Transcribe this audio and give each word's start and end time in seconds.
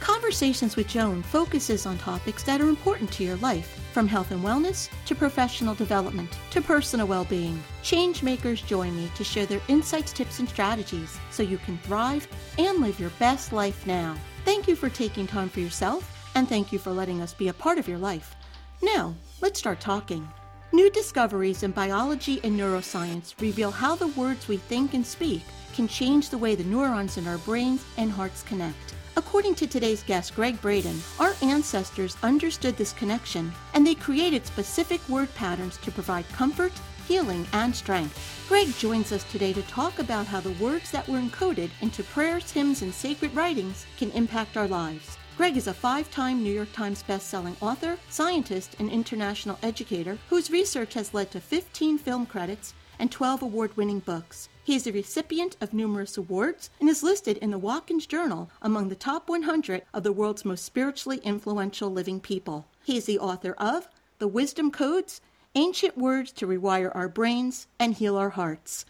Conversations 0.00 0.76
with 0.76 0.88
Joan 0.88 1.22
focuses 1.22 1.84
on 1.84 1.98
topics 1.98 2.42
that 2.44 2.60
are 2.60 2.68
important 2.68 3.12
to 3.12 3.24
your 3.24 3.36
life, 3.36 3.78
from 3.92 4.08
health 4.08 4.30
and 4.30 4.42
wellness 4.42 4.88
to 5.04 5.14
professional 5.14 5.74
development 5.74 6.38
to 6.50 6.62
personal 6.62 7.06
well 7.06 7.26
being. 7.26 7.62
Change 7.82 8.22
makers 8.22 8.62
join 8.62 8.96
me 8.96 9.10
to 9.14 9.22
share 9.22 9.44
their 9.44 9.60
insights, 9.68 10.12
tips, 10.12 10.38
and 10.38 10.48
strategies 10.48 11.18
so 11.30 11.42
you 11.42 11.58
can 11.58 11.76
thrive 11.78 12.26
and 12.58 12.78
live 12.78 12.98
your 12.98 13.10
best 13.18 13.52
life 13.52 13.86
now. 13.86 14.16
Thank 14.46 14.66
you 14.66 14.74
for 14.74 14.88
taking 14.88 15.26
time 15.26 15.50
for 15.50 15.60
yourself, 15.60 16.30
and 16.34 16.48
thank 16.48 16.72
you 16.72 16.78
for 16.78 16.92
letting 16.92 17.20
us 17.20 17.34
be 17.34 17.48
a 17.48 17.52
part 17.52 17.76
of 17.76 17.86
your 17.86 17.98
life. 17.98 18.34
Now, 18.82 19.14
let's 19.42 19.58
start 19.58 19.80
talking. 19.80 20.26
New 20.72 20.90
discoveries 20.90 21.62
in 21.62 21.72
biology 21.72 22.40
and 22.42 22.58
neuroscience 22.58 23.34
reveal 23.38 23.70
how 23.70 23.96
the 23.96 24.08
words 24.08 24.48
we 24.48 24.56
think 24.56 24.94
and 24.94 25.04
speak 25.04 25.42
can 25.74 25.86
change 25.86 26.30
the 26.30 26.38
way 26.38 26.54
the 26.54 26.64
neurons 26.64 27.18
in 27.18 27.26
our 27.26 27.38
brains 27.38 27.84
and 27.98 28.10
hearts 28.10 28.42
connect. 28.42 28.94
According 29.20 29.56
to 29.56 29.66
today's 29.66 30.02
guest, 30.02 30.34
Gregg 30.34 30.58
Braden, 30.62 30.98
our 31.18 31.34
ancestors 31.42 32.16
understood 32.22 32.78
this 32.78 32.94
connection 32.94 33.52
and 33.74 33.86
they 33.86 33.94
created 33.94 34.46
specific 34.46 35.06
word 35.10 35.32
patterns 35.34 35.76
to 35.82 35.92
provide 35.92 36.26
comfort, 36.30 36.72
healing, 37.06 37.46
and 37.52 37.76
strength. 37.76 38.18
Gregg 38.48 38.74
joins 38.78 39.12
us 39.12 39.22
today 39.24 39.52
to 39.52 39.60
talk 39.64 39.98
about 39.98 40.24
how 40.24 40.40
the 40.40 40.52
words 40.52 40.90
that 40.90 41.06
were 41.06 41.18
encoded 41.18 41.68
into 41.82 42.02
prayers, 42.02 42.50
hymns, 42.50 42.80
and 42.80 42.94
sacred 42.94 43.34
writings 43.34 43.84
can 43.98 44.10
impact 44.12 44.56
our 44.56 44.66
lives. 44.66 45.18
Greg 45.36 45.58
is 45.58 45.66
a 45.66 45.74
five 45.74 46.10
time 46.10 46.42
New 46.42 46.52
York 46.52 46.72
Times 46.72 47.04
bestselling 47.06 47.56
author, 47.60 47.98
scientist, 48.08 48.76
and 48.78 48.88
international 48.88 49.58
educator 49.62 50.16
whose 50.30 50.50
research 50.50 50.94
has 50.94 51.12
led 51.12 51.30
to 51.30 51.42
15 51.42 51.98
film 51.98 52.24
credits 52.24 52.72
and 52.98 53.12
12 53.12 53.42
award 53.42 53.76
winning 53.76 53.98
books. 53.98 54.48
He 54.70 54.76
is 54.76 54.86
a 54.86 54.92
recipient 54.92 55.56
of 55.60 55.74
numerous 55.74 56.16
awards 56.16 56.70
and 56.78 56.88
is 56.88 57.02
listed 57.02 57.38
in 57.38 57.50
the 57.50 57.58
Watkins 57.58 58.06
Journal 58.06 58.52
among 58.62 58.88
the 58.88 58.94
top 58.94 59.28
100 59.28 59.82
of 59.92 60.04
the 60.04 60.12
world's 60.12 60.44
most 60.44 60.64
spiritually 60.64 61.18
influential 61.24 61.90
living 61.90 62.20
people. 62.20 62.68
He 62.84 62.96
is 62.96 63.04
the 63.04 63.18
author 63.18 63.54
of 63.54 63.88
The 64.20 64.28
Wisdom 64.28 64.70
Codes 64.70 65.22
Ancient 65.56 65.98
Words 65.98 66.30
to 66.34 66.46
Rewire 66.46 66.94
Our 66.94 67.08
Brains 67.08 67.66
and 67.80 67.94
Heal 67.94 68.16
Our 68.16 68.30
Hearts. 68.30 68.86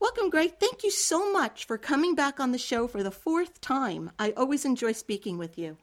Welcome, 0.00 0.30
Gregg. 0.30 0.54
Thank 0.58 0.82
you 0.82 0.90
so 0.90 1.32
much 1.32 1.64
for 1.64 1.78
coming 1.78 2.16
back 2.16 2.40
on 2.40 2.50
the 2.50 2.58
show 2.58 2.88
for 2.88 3.04
the 3.04 3.12
fourth 3.12 3.60
time. 3.60 4.10
I 4.18 4.32
always 4.32 4.64
enjoy 4.64 4.90
speaking 4.90 5.38
with 5.38 5.56
you. 5.56 5.76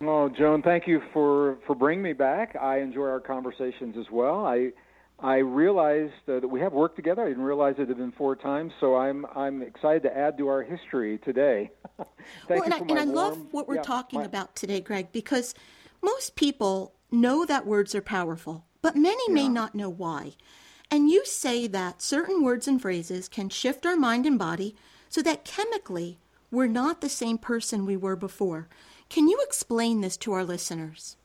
Oh, 0.00 0.28
Joan, 0.28 0.62
thank 0.62 0.86
you 0.86 1.02
for, 1.12 1.58
for 1.66 1.74
bringing 1.74 2.04
me 2.04 2.12
back. 2.12 2.54
I 2.54 2.78
enjoy 2.78 3.08
our 3.08 3.18
conversations 3.18 3.96
as 3.98 4.12
well. 4.12 4.46
I 4.46 4.70
I 5.22 5.36
realized 5.36 6.12
uh, 6.28 6.40
that 6.40 6.48
we 6.48 6.60
have 6.60 6.72
worked 6.72 6.96
together. 6.96 7.22
I 7.22 7.28
didn't 7.28 7.44
realize 7.44 7.76
it 7.78 7.88
had 7.88 7.96
been 7.96 8.12
four 8.12 8.34
times, 8.34 8.72
so 8.80 8.96
I'm 8.96 9.24
I'm 9.36 9.62
excited 9.62 10.02
to 10.02 10.16
add 10.16 10.36
to 10.38 10.48
our 10.48 10.62
history 10.62 11.18
today. 11.18 11.70
well, 12.48 12.62
and 12.62 12.74
I, 12.74 12.78
and 12.78 12.98
I 12.98 13.04
love 13.04 13.38
what 13.52 13.68
we're 13.68 13.76
yeah, 13.76 13.82
talking 13.82 14.18
my... 14.18 14.26
about 14.26 14.56
today, 14.56 14.80
Gregg, 14.80 15.12
because 15.12 15.54
most 16.02 16.34
people 16.34 16.94
know 17.12 17.44
that 17.44 17.66
words 17.66 17.94
are 17.94 18.02
powerful, 18.02 18.64
but 18.82 18.96
many 18.96 19.22
yeah. 19.28 19.34
may 19.34 19.48
not 19.48 19.76
know 19.76 19.88
why. 19.88 20.32
And 20.90 21.08
you 21.08 21.24
say 21.24 21.68
that 21.68 22.02
certain 22.02 22.42
words 22.42 22.66
and 22.66 22.82
phrases 22.82 23.28
can 23.28 23.48
shift 23.48 23.86
our 23.86 23.96
mind 23.96 24.26
and 24.26 24.38
body 24.38 24.74
so 25.08 25.22
that 25.22 25.44
chemically 25.44 26.18
we're 26.50 26.66
not 26.66 27.00
the 27.00 27.08
same 27.08 27.38
person 27.38 27.86
we 27.86 27.96
were 27.96 28.16
before. 28.16 28.68
Can 29.08 29.28
you 29.28 29.40
explain 29.42 30.00
this 30.00 30.16
to 30.18 30.32
our 30.32 30.44
listeners? 30.44 31.16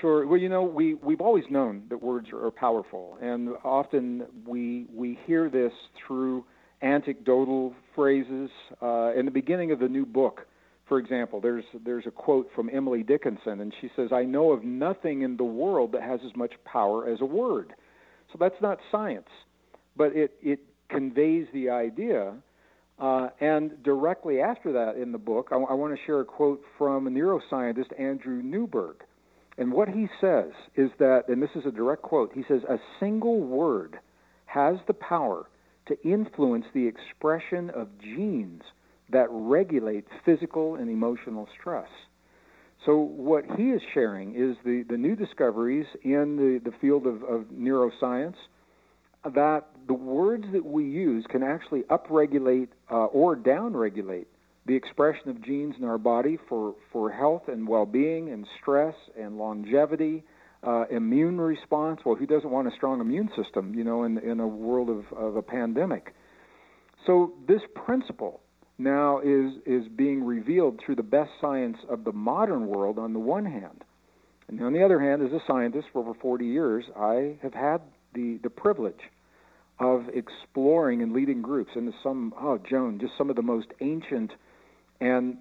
Sure. 0.00 0.26
Well, 0.26 0.38
you 0.38 0.48
know, 0.48 0.62
we 0.62 0.94
we've 0.94 1.20
always 1.20 1.44
known 1.50 1.84
that 1.88 2.02
words 2.02 2.28
are 2.32 2.50
powerful, 2.50 3.18
and 3.20 3.50
often 3.64 4.26
we 4.46 4.86
we 4.94 5.18
hear 5.26 5.48
this 5.48 5.72
through 6.06 6.44
anecdotal 6.82 7.74
phrases. 7.94 8.50
Uh, 8.82 9.12
in 9.16 9.24
the 9.24 9.30
beginning 9.30 9.72
of 9.72 9.78
the 9.80 9.88
new 9.88 10.04
book, 10.06 10.46
for 10.86 10.98
example, 10.98 11.40
there's 11.40 11.64
there's 11.84 12.06
a 12.06 12.10
quote 12.10 12.48
from 12.54 12.68
Emily 12.72 13.02
Dickinson, 13.02 13.60
and 13.60 13.72
she 13.80 13.90
says, 13.96 14.10
"I 14.12 14.24
know 14.24 14.52
of 14.52 14.62
nothing 14.62 15.22
in 15.22 15.36
the 15.36 15.44
world 15.44 15.92
that 15.92 16.02
has 16.02 16.20
as 16.24 16.36
much 16.36 16.52
power 16.64 17.08
as 17.08 17.20
a 17.20 17.26
word." 17.26 17.72
So 18.32 18.36
that's 18.38 18.60
not 18.60 18.78
science, 18.92 19.28
but 19.96 20.14
it 20.14 20.34
it 20.42 20.60
conveys 20.90 21.46
the 21.52 21.70
idea. 21.70 22.34
Uh, 22.98 23.28
and 23.40 23.80
directly 23.84 24.40
after 24.40 24.72
that 24.72 24.96
in 24.96 25.12
the 25.12 25.18
book, 25.18 25.48
I, 25.52 25.54
I 25.56 25.72
want 25.72 25.94
to 25.94 26.00
share 26.04 26.20
a 26.20 26.24
quote 26.24 26.62
from 26.76 27.06
a 27.06 27.10
neuroscientist, 27.10 27.98
Andrew 27.98 28.42
Newberg. 28.42 28.96
And 29.58 29.72
what 29.72 29.88
he 29.88 30.06
says 30.20 30.52
is 30.76 30.90
that, 30.98 31.24
and 31.28 31.42
this 31.42 31.50
is 31.56 31.66
a 31.66 31.72
direct 31.72 32.02
quote, 32.02 32.30
he 32.32 32.44
says, 32.46 32.62
a 32.68 32.78
single 33.00 33.40
word 33.40 33.98
has 34.46 34.76
the 34.86 34.94
power 34.94 35.46
to 35.86 36.00
influence 36.08 36.64
the 36.72 36.86
expression 36.86 37.70
of 37.70 37.88
genes 38.00 38.62
that 39.10 39.26
regulate 39.30 40.06
physical 40.24 40.76
and 40.76 40.88
emotional 40.88 41.48
stress. 41.58 41.88
So, 42.86 42.96
what 42.96 43.44
he 43.56 43.70
is 43.70 43.82
sharing 43.92 44.36
is 44.36 44.56
the, 44.64 44.84
the 44.88 44.96
new 44.96 45.16
discoveries 45.16 45.86
in 46.04 46.36
the, 46.36 46.70
the 46.70 46.76
field 46.80 47.06
of, 47.06 47.24
of 47.24 47.46
neuroscience 47.52 48.36
that 49.24 49.64
the 49.88 49.94
words 49.94 50.44
that 50.52 50.64
we 50.64 50.84
use 50.84 51.24
can 51.28 51.42
actually 51.42 51.80
upregulate 51.90 52.68
uh, 52.90 53.06
or 53.06 53.36
downregulate 53.36 54.26
the 54.68 54.76
expression 54.76 55.30
of 55.30 55.42
genes 55.42 55.74
in 55.78 55.84
our 55.84 55.98
body 55.98 56.38
for, 56.48 56.74
for 56.92 57.10
health 57.10 57.42
and 57.48 57.66
well 57.66 57.86
being 57.86 58.30
and 58.30 58.46
stress 58.60 58.94
and 59.18 59.38
longevity, 59.38 60.22
uh, 60.62 60.84
immune 60.90 61.40
response. 61.40 62.00
Well, 62.04 62.14
who 62.14 62.26
doesn't 62.26 62.50
want 62.50 62.68
a 62.68 62.70
strong 62.76 63.00
immune 63.00 63.30
system, 63.34 63.74
you 63.74 63.82
know, 63.82 64.04
in, 64.04 64.18
in 64.18 64.40
a 64.40 64.46
world 64.46 64.90
of, 64.90 65.04
of 65.16 65.36
a 65.36 65.42
pandemic? 65.42 66.14
So, 67.06 67.32
this 67.48 67.62
principle 67.74 68.40
now 68.76 69.20
is, 69.20 69.54
is 69.66 69.88
being 69.96 70.22
revealed 70.22 70.80
through 70.84 70.96
the 70.96 71.02
best 71.02 71.30
science 71.40 71.78
of 71.88 72.04
the 72.04 72.12
modern 72.12 72.66
world 72.66 72.98
on 72.98 73.14
the 73.14 73.18
one 73.18 73.46
hand. 73.46 73.82
And 74.48 74.62
on 74.62 74.72
the 74.72 74.84
other 74.84 75.00
hand, 75.00 75.22
as 75.22 75.32
a 75.32 75.40
scientist 75.46 75.88
for 75.92 76.00
over 76.00 76.14
40 76.14 76.44
years, 76.44 76.84
I 76.96 77.38
have 77.42 77.54
had 77.54 77.80
the, 78.14 78.38
the 78.42 78.50
privilege 78.50 79.00
of 79.80 80.04
exploring 80.12 81.02
and 81.02 81.12
leading 81.12 81.40
groups 81.40 81.70
into 81.74 81.92
some, 82.02 82.34
oh, 82.40 82.58
Joan, 82.68 82.98
just 83.00 83.12
some 83.16 83.30
of 83.30 83.36
the 83.36 83.42
most 83.42 83.68
ancient 83.80 84.32
and 85.00 85.36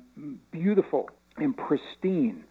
beautiful 0.51 1.09
and 1.37 1.55
pristine 1.55 2.43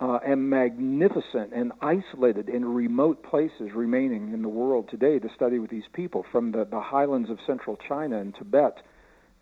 uh, 0.00 0.18
and 0.26 0.48
magnificent 0.48 1.52
and 1.54 1.72
isolated 1.82 2.48
and 2.48 2.74
remote 2.74 3.22
places 3.22 3.70
remaining 3.74 4.32
in 4.32 4.42
the 4.42 4.48
world 4.48 4.88
today 4.90 5.18
to 5.18 5.28
study 5.34 5.58
with 5.58 5.70
these 5.70 5.84
people 5.92 6.24
from 6.32 6.52
the, 6.52 6.66
the 6.70 6.80
highlands 6.80 7.28
of 7.28 7.38
central 7.46 7.76
China 7.88 8.18
and 8.18 8.34
Tibet 8.34 8.78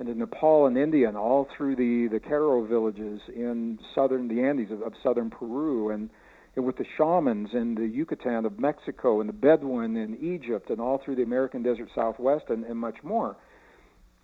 and 0.01 0.09
in 0.09 0.19
Nepal 0.19 0.67
and 0.67 0.77
India 0.77 1.09
and 1.09 1.17
all 1.17 1.49
through 1.57 1.77
the, 1.77 2.09
the 2.11 2.21
Q'ero 2.21 2.69
villages 2.69 3.21
in 3.35 3.79
southern, 3.95 4.29
the 4.29 4.43
Andes 4.43 4.71
of, 4.71 4.83
of 4.83 4.93
southern 5.03 5.31
Peru 5.31 5.91
and, 5.91 6.11
and 6.57 6.65
with 6.65 6.77
the 6.77 6.85
shamans 6.97 7.51
in 7.53 7.75
the 7.75 7.87
Yucatan 7.87 8.45
of 8.45 8.59
Mexico 8.59 9.21
and 9.21 9.29
the 9.29 9.33
Bedouin 9.35 9.97
in 9.97 10.17
Egypt 10.21 10.71
and 10.71 10.81
all 10.81 11.01
through 11.05 11.17
the 11.17 11.23
American 11.23 11.63
desert 11.63 11.89
southwest 11.95 12.47
and, 12.49 12.65
and 12.65 12.77
much 12.79 12.97
more. 13.03 13.37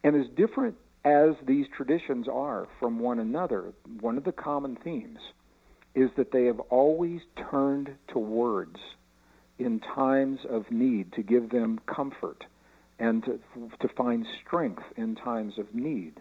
And 0.03 0.17
as 0.17 0.27
different 0.37 0.77
as 1.05 1.35
these 1.47 1.67
traditions 1.77 2.27
are 2.29 2.67
from 2.81 2.99
one 2.99 3.19
another, 3.19 3.73
one 4.01 4.17
of 4.17 4.25
the 4.25 4.33
common 4.33 4.77
themes 4.83 5.19
is 5.95 6.11
that 6.17 6.33
they 6.33 6.47
have 6.47 6.61
always 6.71 7.21
turned 7.51 7.91
to 8.09 8.19
words 8.19 8.79
in 9.59 9.81
times 9.81 10.41
of 10.49 10.71
need 10.71 11.13
to 11.13 11.23
give 11.23 11.51
them 11.51 11.79
comfort 11.87 12.45
and 12.99 13.25
to, 13.25 13.41
to 13.81 13.89
find 13.95 14.27
strength 14.45 14.83
in 14.97 15.15
times 15.15 15.55
of 15.59 15.73
need. 15.75 16.15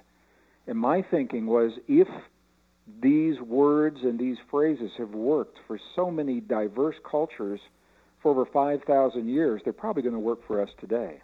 And 0.67 0.77
my 0.77 1.01
thinking 1.01 1.45
was 1.45 1.71
if 1.87 2.07
these 3.01 3.39
words 3.39 3.97
and 4.03 4.19
these 4.19 4.37
phrases 4.51 4.91
have 4.97 5.11
worked 5.11 5.57
for 5.67 5.79
so 5.95 6.11
many 6.11 6.39
diverse 6.39 6.95
cultures 7.09 7.59
for 8.21 8.31
over 8.31 8.45
5,000 8.45 9.27
years, 9.29 9.61
they're 9.63 9.73
probably 9.73 10.03
going 10.03 10.13
to 10.13 10.19
work 10.19 10.45
for 10.47 10.61
us 10.61 10.69
today. 10.79 11.21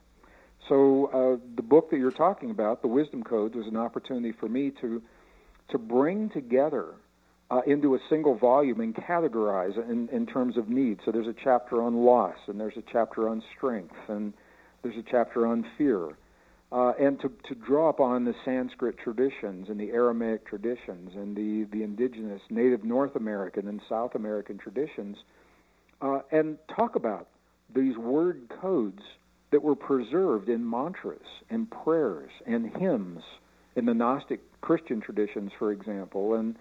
So 0.67 1.07
uh, 1.07 1.45
the 1.55 1.63
book 1.63 1.89
that 1.91 1.97
you're 1.97 2.11
talking 2.11 2.51
about, 2.51 2.81
the 2.81 2.87
Wisdom 2.87 3.23
Codes, 3.23 3.55
was 3.55 3.67
an 3.67 3.77
opportunity 3.77 4.33
for 4.39 4.49
me 4.49 4.71
to 4.81 5.01
to 5.69 5.77
bring 5.77 6.29
together 6.29 6.95
uh, 7.51 7.61
into 7.67 7.95
a 7.95 7.99
single 8.09 8.35
volume 8.35 8.79
and 8.81 8.95
categorize 8.95 9.75
in, 9.89 10.09
in 10.09 10.25
terms 10.25 10.57
of 10.57 10.67
needs. 10.69 10.99
So 11.05 11.11
there's 11.11 11.27
a 11.27 11.35
chapter 11.43 11.81
on 11.81 12.03
loss, 12.03 12.37
and 12.47 12.59
there's 12.59 12.77
a 12.77 12.83
chapter 12.91 13.29
on 13.29 13.43
strength, 13.55 13.95
and 14.07 14.33
there's 14.81 14.97
a 14.97 15.03
chapter 15.09 15.45
on 15.47 15.65
fear. 15.77 16.15
uh, 16.71 16.93
and 16.99 17.19
to, 17.19 17.31
to 17.47 17.55
draw 17.55 17.89
upon 17.89 18.25
the 18.25 18.35
Sanskrit 18.45 18.97
traditions 18.99 19.69
and 19.69 19.79
the 19.79 19.89
Aramaic 19.91 20.45
traditions 20.45 21.11
and 21.15 21.35
the, 21.35 21.67
the 21.75 21.83
indigenous 21.83 22.41
native 22.49 22.83
North 22.83 23.15
American 23.15 23.67
and 23.67 23.81
South 23.89 24.13
American 24.15 24.57
traditions 24.57 25.17
uh, 26.01 26.19
and 26.31 26.57
talk 26.75 26.95
about 26.95 27.27
these 27.73 27.97
word 27.97 28.51
codes 28.61 29.01
that 29.51 29.63
were 29.63 29.75
preserved 29.75 30.49
in 30.49 30.67
mantras 30.67 31.25
and 31.49 31.69
prayers 31.69 32.31
and 32.45 32.75
hymns 32.77 33.21
in 33.75 33.85
the 33.85 33.93
Gnostic 33.93 34.41
Christian 34.61 35.01
traditions, 35.01 35.51
for 35.57 35.71
example, 35.71 36.35
and 36.35 36.55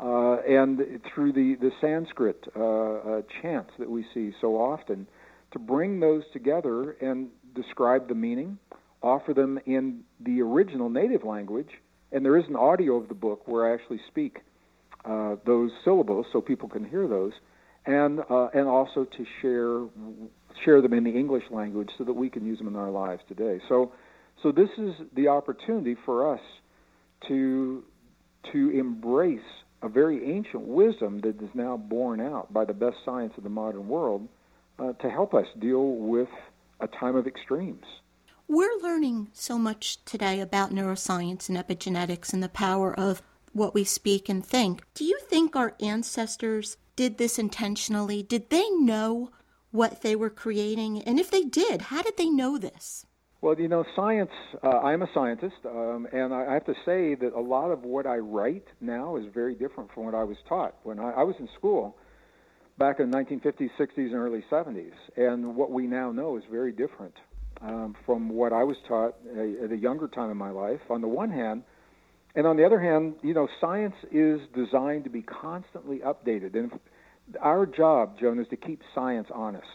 uh, 0.00 0.36
and 0.42 1.00
through 1.12 1.32
the 1.32 1.56
the 1.60 1.70
Sanskrit 1.80 2.44
uh, 2.56 2.60
uh, 2.60 3.22
chants 3.42 3.72
that 3.78 3.90
we 3.90 4.04
see 4.14 4.32
so 4.40 4.56
often, 4.56 5.06
to 5.52 5.58
bring 5.58 5.98
those 6.00 6.22
together 6.32 6.92
and 7.00 7.28
describe 7.54 8.08
the 8.08 8.14
meaning, 8.14 8.58
offer 9.02 9.34
them 9.34 9.58
in 9.66 10.02
the 10.20 10.40
original 10.40 10.88
native 10.88 11.24
language, 11.24 11.70
and 12.12 12.24
there 12.24 12.36
is 12.36 12.44
an 12.48 12.56
audio 12.56 12.96
of 12.96 13.08
the 13.08 13.14
book 13.14 13.48
where 13.48 13.70
I 13.70 13.74
actually 13.74 14.00
speak 14.08 14.40
uh, 15.04 15.36
those 15.46 15.70
syllables 15.84 16.26
so 16.32 16.40
people 16.40 16.68
can 16.68 16.84
hear 16.84 17.08
those, 17.08 17.32
and 17.86 18.20
uh, 18.30 18.48
and 18.54 18.68
also 18.68 19.04
to 19.04 19.26
share 19.40 19.80
share 20.64 20.80
them 20.80 20.92
in 20.92 21.04
the 21.04 21.10
English 21.10 21.44
language 21.50 21.90
so 21.98 22.04
that 22.04 22.12
we 22.12 22.28
can 22.30 22.44
use 22.44 22.58
them 22.58 22.68
in 22.68 22.76
our 22.76 22.90
lives 22.90 23.22
today. 23.28 23.60
So 23.68 23.92
so 24.42 24.52
this 24.52 24.68
is 24.78 24.94
the 25.14 25.28
opportunity 25.28 25.96
for 26.04 26.32
us 26.32 26.40
to 27.28 27.84
to 28.52 28.70
embrace 28.70 29.40
a 29.82 29.88
very 29.88 30.32
ancient 30.32 30.62
wisdom 30.62 31.20
that 31.20 31.40
is 31.42 31.50
now 31.54 31.76
borne 31.76 32.20
out 32.20 32.52
by 32.52 32.64
the 32.64 32.72
best 32.72 32.96
science 33.04 33.32
of 33.36 33.44
the 33.44 33.50
modern 33.50 33.88
world 33.88 34.28
uh, 34.78 34.92
to 34.94 35.10
help 35.10 35.34
us 35.34 35.46
deal 35.58 35.96
with 35.96 36.28
a 36.80 36.86
time 36.86 37.16
of 37.16 37.26
extremes. 37.26 37.84
We're 38.46 38.78
learning 38.80 39.28
so 39.32 39.58
much 39.58 40.02
today 40.04 40.40
about 40.40 40.70
neuroscience 40.70 41.48
and 41.48 41.58
epigenetics 41.58 42.32
and 42.32 42.42
the 42.42 42.48
power 42.48 42.98
of 42.98 43.22
what 43.52 43.74
we 43.74 43.84
speak 43.84 44.28
and 44.28 44.44
think. 44.44 44.82
Do 44.94 45.04
you 45.04 45.18
think 45.28 45.54
our 45.54 45.74
ancestors 45.80 46.76
did 46.96 47.18
this 47.18 47.38
intentionally? 47.38 48.22
Did 48.22 48.50
they 48.50 48.68
know 48.70 49.30
what 49.70 50.02
they 50.02 50.16
were 50.16 50.30
creating? 50.30 51.02
And 51.02 51.18
if 51.18 51.30
they 51.30 51.42
did, 51.42 51.82
how 51.82 52.02
did 52.02 52.16
they 52.16 52.28
know 52.28 52.58
this? 52.58 53.06
Well, 53.40 53.58
you 53.58 53.68
know, 53.68 53.84
science, 53.94 54.32
uh, 54.64 54.80
I'm 54.80 55.02
a 55.02 55.08
scientist, 55.14 55.54
um, 55.64 56.08
and 56.12 56.34
I 56.34 56.54
have 56.54 56.66
to 56.66 56.74
say 56.84 57.14
that 57.14 57.32
a 57.36 57.40
lot 57.40 57.70
of 57.70 57.84
what 57.84 58.04
I 58.04 58.16
write 58.16 58.66
now 58.80 59.14
is 59.16 59.26
very 59.32 59.54
different 59.54 59.90
from 59.94 60.06
what 60.06 60.14
I 60.14 60.24
was 60.24 60.36
taught. 60.48 60.74
When 60.82 60.98
I, 60.98 61.10
I 61.12 61.22
was 61.22 61.36
in 61.38 61.48
school 61.56 61.96
back 62.78 62.98
in 62.98 63.10
the 63.10 63.16
1950s, 63.16 63.70
60s, 63.78 63.96
and 63.96 64.14
early 64.14 64.44
70s, 64.50 64.90
and 65.16 65.54
what 65.54 65.70
we 65.70 65.86
now 65.86 66.10
know 66.10 66.36
is 66.36 66.42
very 66.50 66.72
different 66.72 67.14
um, 67.60 67.94
from 68.04 68.28
what 68.28 68.52
I 68.52 68.64
was 68.64 68.76
taught 68.88 69.14
at 69.32 69.70
a 69.70 69.76
younger 69.76 70.08
time 70.08 70.30
in 70.30 70.36
my 70.36 70.50
life, 70.50 70.80
on 70.90 71.00
the 71.00 71.08
one 71.08 71.30
hand. 71.30 71.62
And 72.34 72.44
on 72.44 72.56
the 72.56 72.64
other 72.64 72.80
hand, 72.80 73.14
you 73.22 73.34
know, 73.34 73.48
science 73.60 73.94
is 74.10 74.40
designed 74.54 75.04
to 75.04 75.10
be 75.10 75.22
constantly 75.22 76.00
updated. 76.00 76.54
And 76.54 76.72
our 77.40 77.66
job, 77.66 78.18
Joan, 78.18 78.38
is 78.38 78.48
to 78.48 78.56
keep 78.56 78.80
science 78.94 79.28
honest. 79.34 79.66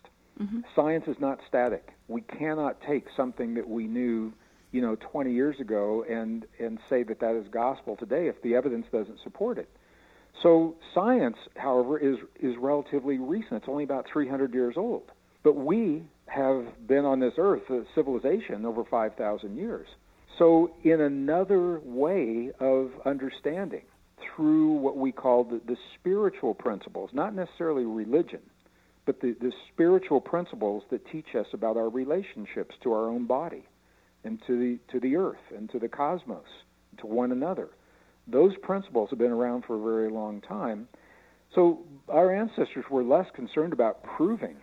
Mm-hmm. 0.42 0.62
Science 0.76 1.06
is 1.08 1.18
not 1.20 1.40
static. 1.48 1.90
We 2.08 2.22
cannot 2.22 2.82
take 2.88 3.06
something 3.16 3.54
that 3.56 3.68
we 3.68 3.86
knew, 3.88 4.34
you 4.72 4.82
know, 4.82 4.96
20 5.12 5.32
years 5.32 5.60
ago 5.60 6.04
and 6.10 6.46
and 6.60 6.80
say 6.90 7.04
that 7.04 7.20
that 7.20 7.36
is 7.36 7.48
gospel 7.52 7.96
today 7.96 8.28
if 8.28 8.42
the 8.42 8.56
evidence 8.56 8.88
doesn't 8.92 9.20
support 9.24 9.58
it. 9.58 9.70
So 10.42 10.76
science, 10.96 11.38
however, 11.56 12.00
is 12.00 12.18
is 12.42 12.56
relatively 12.60 13.20
recent. 13.20 13.54
It's 13.54 13.70
only 13.70 13.84
about 13.84 14.06
300 14.12 14.54
years 14.54 14.76
old. 14.78 15.12
But 15.44 15.56
we 15.56 16.04
have 16.28 16.66
been 16.88 17.06
on 17.06 17.20
this 17.20 17.34
earth, 17.38 17.70
a 17.70 17.84
civilization, 17.94 18.66
over 18.66 18.84
5,000 18.86 19.58
years. 19.58 19.88
So 20.40 20.74
in 20.84 21.02
another 21.02 21.80
way 21.84 22.52
of 22.60 22.92
understanding, 23.06 23.84
through 24.36 24.74
what 24.74 24.98
we 24.98 25.12
call 25.12 25.44
the, 25.44 25.62
the 25.68 25.78
spiritual 26.00 26.54
principles, 26.54 27.10
not 27.14 27.36
necessarily 27.36 27.86
religion, 27.86 28.42
but 29.06 29.20
the, 29.22 29.36
the 29.42 29.52
spiritual 29.72 30.22
principles 30.22 30.84
that 30.90 31.06
teach 31.12 31.36
us 31.36 31.48
about 31.54 31.78
our 31.78 31.90
relationships 31.90 32.76
to 32.82 32.94
our 32.94 33.10
own 33.10 33.26
body 33.26 33.64
and 34.24 34.40
to 34.48 34.58
the 34.58 34.80
to 34.92 35.00
the 35.00 35.16
earth 35.16 35.42
and 35.56 35.70
to 35.72 35.80
the 35.80 35.88
cosmos, 35.88 36.46
to 37.00 37.08
one 37.08 37.32
another. 37.32 37.70
Those 38.28 38.54
principles 38.62 39.10
have 39.10 39.20
been 39.20 39.32
around 39.32 39.66
for 39.66 39.76
a 39.76 39.84
very 39.84 40.10
long 40.10 40.40
time. 40.42 40.88
So 41.54 41.80
our 42.08 42.34
ancestors 42.34 42.86
were 42.90 43.04
less 43.04 43.28
concerned 43.36 43.74
about 43.74 44.02
proving, 44.04 44.56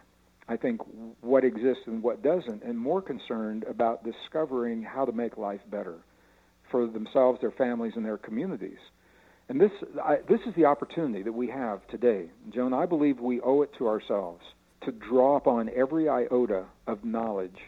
I 0.48 0.56
think, 0.56 0.80
what 1.20 1.44
exists 1.44 1.82
and 1.86 2.02
what 2.02 2.22
doesn't, 2.22 2.64
and 2.64 2.76
more 2.76 3.02
concerned 3.02 3.64
about 3.64 4.02
discovering 4.02 4.82
how 4.82 5.04
to 5.04 5.12
make 5.12 5.36
life 5.36 5.60
better 5.70 5.98
for 6.70 6.86
themselves, 6.86 7.40
their 7.40 7.50
families, 7.50 7.92
and 7.96 8.04
their 8.04 8.16
communities. 8.16 8.78
And 9.50 9.60
this, 9.60 9.72
I, 10.00 10.18
this 10.28 10.38
is 10.46 10.54
the 10.54 10.66
opportunity 10.66 11.24
that 11.24 11.32
we 11.32 11.48
have 11.48 11.84
today. 11.88 12.26
Joan, 12.54 12.72
I 12.72 12.86
believe 12.86 13.18
we 13.18 13.40
owe 13.40 13.62
it 13.62 13.70
to 13.78 13.88
ourselves 13.88 14.42
to 14.84 14.92
draw 14.92 15.36
upon 15.36 15.68
every 15.76 16.08
iota 16.08 16.66
of 16.86 17.04
knowledge 17.04 17.58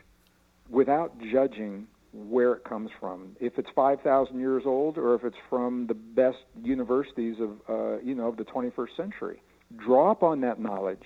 without 0.70 1.12
judging 1.32 1.88
where 2.12 2.52
it 2.52 2.62
comes 2.62 2.88
from. 3.00 3.34
If 3.40 3.58
it's 3.58 3.69
5,000 3.75 4.38
years 4.38 4.62
old 4.64 4.96
or 4.96 5.17
if 5.17 5.25
it's 5.25 5.37
from 5.50 5.88
the 5.88 5.94
best 5.94 6.38
universities 6.62 7.38
of, 7.40 7.50
uh, 7.69 7.99
you 7.99 8.14
know, 8.14 8.29
of 8.29 8.37
the 8.37 8.44
21st 8.44 8.96
century. 8.96 9.43
Draw 9.76 10.12
upon 10.12 10.40
that 10.43 10.61
knowledge 10.61 11.02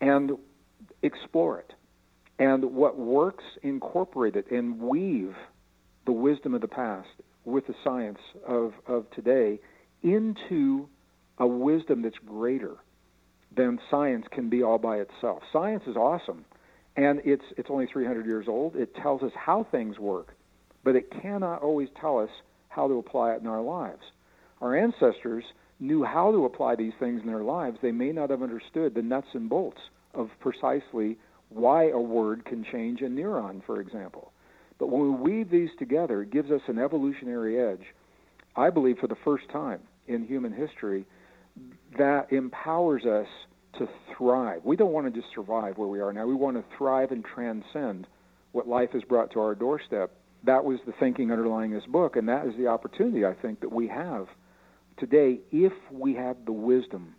and 0.00 0.32
explore 1.02 1.58
it. 1.58 1.72
And 2.38 2.76
what 2.76 2.96
works, 2.96 3.42
incorporate 3.64 4.36
it 4.36 4.52
and 4.52 4.78
weave 4.78 5.34
the 6.04 6.12
wisdom 6.12 6.54
of 6.54 6.60
the 6.60 6.68
past 6.68 7.08
with 7.44 7.66
the 7.66 7.74
science 7.82 8.18
of, 8.46 8.72
of 8.86 9.10
today 9.10 9.58
into 10.02 10.88
a 11.38 11.46
wisdom 11.46 12.02
that's 12.02 12.18
greater 12.26 12.76
than 13.56 13.78
science 13.90 14.26
can 14.30 14.48
be 14.48 14.62
all 14.62 14.78
by 14.78 14.98
itself. 14.98 15.42
Science 15.52 15.82
is 15.86 15.96
awesome, 15.96 16.44
and 16.96 17.20
it's 17.24 17.44
it's 17.56 17.70
only 17.70 17.86
300 17.86 18.26
years 18.26 18.46
old. 18.48 18.76
It 18.76 18.94
tells 18.94 19.22
us 19.22 19.32
how 19.34 19.66
things 19.70 19.98
work, 19.98 20.34
but 20.84 20.96
it 20.96 21.10
cannot 21.22 21.62
always 21.62 21.88
tell 22.00 22.18
us 22.18 22.30
how 22.68 22.88
to 22.88 22.94
apply 22.98 23.32
it 23.32 23.40
in 23.40 23.46
our 23.46 23.62
lives. 23.62 24.02
Our 24.60 24.76
ancestors 24.76 25.44
knew 25.80 26.04
how 26.04 26.32
to 26.32 26.44
apply 26.44 26.76
these 26.76 26.92
things 26.98 27.20
in 27.22 27.26
their 27.26 27.42
lives. 27.42 27.78
They 27.82 27.92
may 27.92 28.12
not 28.12 28.30
have 28.30 28.42
understood 28.42 28.94
the 28.94 29.02
nuts 29.02 29.28
and 29.34 29.48
bolts 29.48 29.80
of 30.14 30.30
precisely 30.40 31.18
why 31.50 31.90
a 31.90 31.98
word 32.00 32.44
can 32.44 32.64
change 32.64 33.02
a 33.02 33.04
neuron, 33.04 33.64
for 33.64 33.80
example. 33.80 34.32
But 34.78 34.88
when 34.88 35.02
we 35.02 35.32
weave 35.32 35.50
these 35.50 35.70
together, 35.78 36.22
it 36.22 36.30
gives 36.30 36.50
us 36.50 36.62
an 36.68 36.78
evolutionary 36.78 37.60
edge 37.60 37.84
I 38.56 38.70
believe 38.70 38.98
for 38.98 39.06
the 39.06 39.16
first 39.24 39.48
time 39.50 39.80
in 40.06 40.24
human 40.26 40.52
history, 40.52 41.04
that 41.98 42.32
empowers 42.32 43.04
us 43.04 43.26
to 43.78 43.88
thrive. 44.16 44.60
We 44.64 44.76
don't 44.76 44.92
want 44.92 45.12
to 45.12 45.20
just 45.20 45.32
survive 45.34 45.78
where 45.78 45.88
we 45.88 46.00
are 46.00 46.12
now. 46.12 46.26
We 46.26 46.34
want 46.34 46.56
to 46.56 46.64
thrive 46.76 47.10
and 47.10 47.24
transcend 47.24 48.06
what 48.52 48.66
life 48.66 48.90
has 48.92 49.02
brought 49.02 49.30
to 49.32 49.40
our 49.40 49.54
doorstep. 49.54 50.12
That 50.44 50.64
was 50.64 50.78
the 50.86 50.92
thinking 50.98 51.30
underlying 51.30 51.72
this 51.72 51.84
book, 51.86 52.16
and 52.16 52.28
that 52.28 52.46
is 52.46 52.54
the 52.56 52.68
opportunity 52.68 53.24
I 53.24 53.34
think 53.34 53.60
that 53.60 53.72
we 53.72 53.88
have 53.88 54.28
today 54.98 55.40
if 55.52 55.72
we 55.90 56.14
have 56.14 56.36
the 56.46 56.52
wisdom 56.52 57.14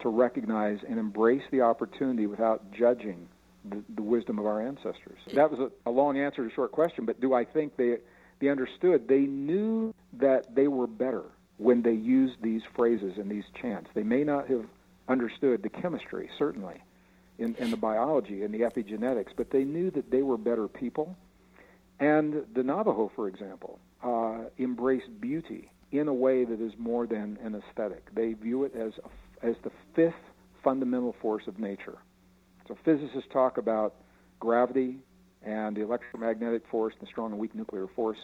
to 0.00 0.08
recognize 0.08 0.78
and 0.88 0.98
embrace 0.98 1.42
the 1.50 1.60
opportunity 1.60 2.26
without 2.26 2.72
judging 2.72 3.28
the, 3.68 3.82
the 3.94 4.02
wisdom 4.02 4.38
of 4.38 4.46
our 4.46 4.66
ancestors. 4.66 5.18
That 5.34 5.50
was 5.50 5.60
a, 5.60 5.90
a 5.90 5.92
long 5.92 6.18
answer 6.18 6.42
to 6.46 6.50
a 6.50 6.54
short 6.54 6.72
question, 6.72 7.04
but 7.04 7.20
do 7.20 7.34
I 7.34 7.44
think 7.44 7.76
they 7.76 7.96
they 8.40 8.48
understood. 8.48 9.08
They 9.08 9.20
knew 9.20 9.94
that 10.14 10.54
they 10.54 10.68
were 10.68 10.86
better 10.86 11.24
when 11.58 11.82
they 11.82 11.92
used 11.92 12.42
these 12.42 12.62
phrases 12.74 13.18
and 13.18 13.30
these 13.30 13.44
chants. 13.60 13.90
They 13.94 14.02
may 14.02 14.24
not 14.24 14.48
have 14.48 14.64
understood 15.08 15.62
the 15.62 15.68
chemistry, 15.68 16.30
certainly, 16.38 16.82
and, 17.38 17.54
the 17.56 17.76
biology 17.76 18.42
and 18.42 18.52
the 18.52 18.60
epigenetics, 18.60 19.30
but 19.36 19.50
they 19.50 19.64
knew 19.64 19.90
that 19.92 20.10
they 20.10 20.22
were 20.22 20.38
better 20.38 20.68
people. 20.68 21.16
And 21.98 22.44
the 22.54 22.62
Navajo, 22.62 23.10
for 23.14 23.28
example, 23.28 23.78
uh, 24.02 24.44
embrace 24.56 25.02
beauty 25.20 25.70
in 25.92 26.08
a 26.08 26.14
way 26.14 26.44
that 26.44 26.60
is 26.60 26.72
more 26.78 27.06
than 27.06 27.38
an 27.42 27.54
aesthetic. 27.54 28.14
They 28.14 28.32
view 28.34 28.64
it 28.64 28.74
as 28.74 28.92
a, 29.04 29.46
as 29.46 29.56
the 29.64 29.70
fifth 29.94 30.14
fundamental 30.62 31.14
force 31.20 31.46
of 31.46 31.58
nature. 31.58 31.98
So 32.68 32.76
physicists 32.84 33.28
talk 33.32 33.58
about 33.58 33.94
gravity, 34.38 34.98
and 35.44 35.76
the 35.76 35.82
electromagnetic 35.82 36.62
force, 36.70 36.94
and 36.98 37.06
the 37.06 37.10
strong 37.10 37.32
and 37.32 37.40
weak 37.40 37.54
nuclear 37.54 37.86
force, 37.94 38.18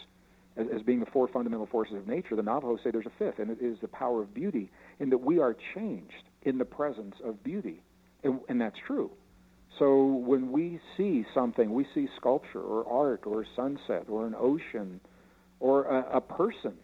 as, 0.56 0.66
as 0.74 0.82
being 0.82 1.00
the 1.00 1.06
four 1.06 1.28
fundamental 1.28 1.66
forces 1.66 1.94
of 1.94 2.06
nature, 2.06 2.36
the 2.36 2.42
Navajos 2.42 2.80
say 2.82 2.90
there's 2.90 3.06
a 3.06 3.12
fifth, 3.18 3.38
and 3.38 3.50
it 3.50 3.58
is 3.60 3.78
the 3.80 3.88
power 3.88 4.22
of 4.22 4.34
beauty, 4.34 4.70
in 5.00 5.10
that 5.10 5.18
we 5.18 5.38
are 5.38 5.56
changed 5.74 6.24
in 6.42 6.58
the 6.58 6.64
presence 6.64 7.14
of 7.24 7.42
beauty. 7.42 7.82
And, 8.22 8.40
and 8.48 8.60
that's 8.60 8.76
true. 8.86 9.10
So 9.78 10.04
when 10.04 10.52
we 10.52 10.80
see 10.96 11.24
something, 11.34 11.72
we 11.72 11.86
see 11.94 12.08
sculpture 12.16 12.62
or 12.62 12.88
art 12.88 13.22
or 13.26 13.42
a 13.42 13.46
sunset 13.54 14.06
or 14.08 14.26
an 14.26 14.34
ocean 14.38 15.00
or 15.60 15.84
a, 15.84 16.16
a 16.16 16.20
person 16.20 16.74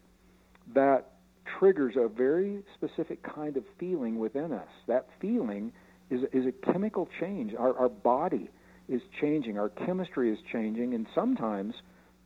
that 0.74 1.12
triggers 1.58 1.94
a 1.96 2.08
very 2.08 2.62
specific 2.74 3.22
kind 3.22 3.56
of 3.56 3.64
feeling 3.78 4.18
within 4.18 4.52
us. 4.52 4.68
That 4.86 5.08
feeling 5.20 5.72
is, 6.10 6.20
is 6.32 6.44
a 6.46 6.72
chemical 6.72 7.08
change. 7.20 7.54
Our, 7.58 7.76
our 7.78 7.88
body 7.88 8.50
is 8.88 9.02
changing, 9.20 9.58
our 9.58 9.68
chemistry 9.68 10.32
is 10.32 10.38
changing, 10.52 10.94
and 10.94 11.06
sometimes 11.14 11.74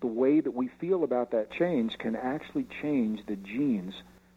the 0.01 0.07
way 0.07 0.41
that 0.41 0.51
we 0.55 0.71
feel 0.81 1.05
about 1.05 1.31
that 1.31 1.51
change 1.53 1.93
can 1.99 2.17
actually 2.17 2.67
change 2.83 3.21
the 3.27 3.37
genes 3.37 3.95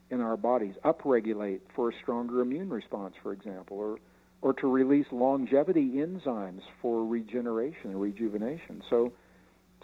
in 0.09 0.21
our 0.21 0.37
bodies, 0.37 0.73
upregulate 0.83 1.59
for 1.75 1.89
a 1.89 1.93
stronger 2.01 2.41
immune 2.41 2.69
response, 2.69 3.13
for 3.21 3.33
example, 3.33 3.77
or 3.77 3.97
or 4.41 4.53
to 4.53 4.67
release 4.67 5.05
longevity 5.11 5.95
enzymes 5.95 6.61
for 6.81 7.05
regeneration 7.05 7.89
and 7.91 7.99
rejuvenation. 7.99 8.81
So, 8.89 9.11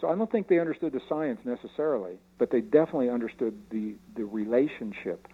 so 0.00 0.08
I 0.08 0.14
don't 0.14 0.32
think 0.32 0.48
they 0.48 0.58
understood 0.58 0.94
the 0.94 1.00
science 1.10 1.40
necessarily, 1.44 2.14
but 2.38 2.50
they 2.50 2.62
definitely 2.62 3.10
understood 3.10 3.54
the 3.70 3.94
the 4.16 4.24
relationship 4.24 5.28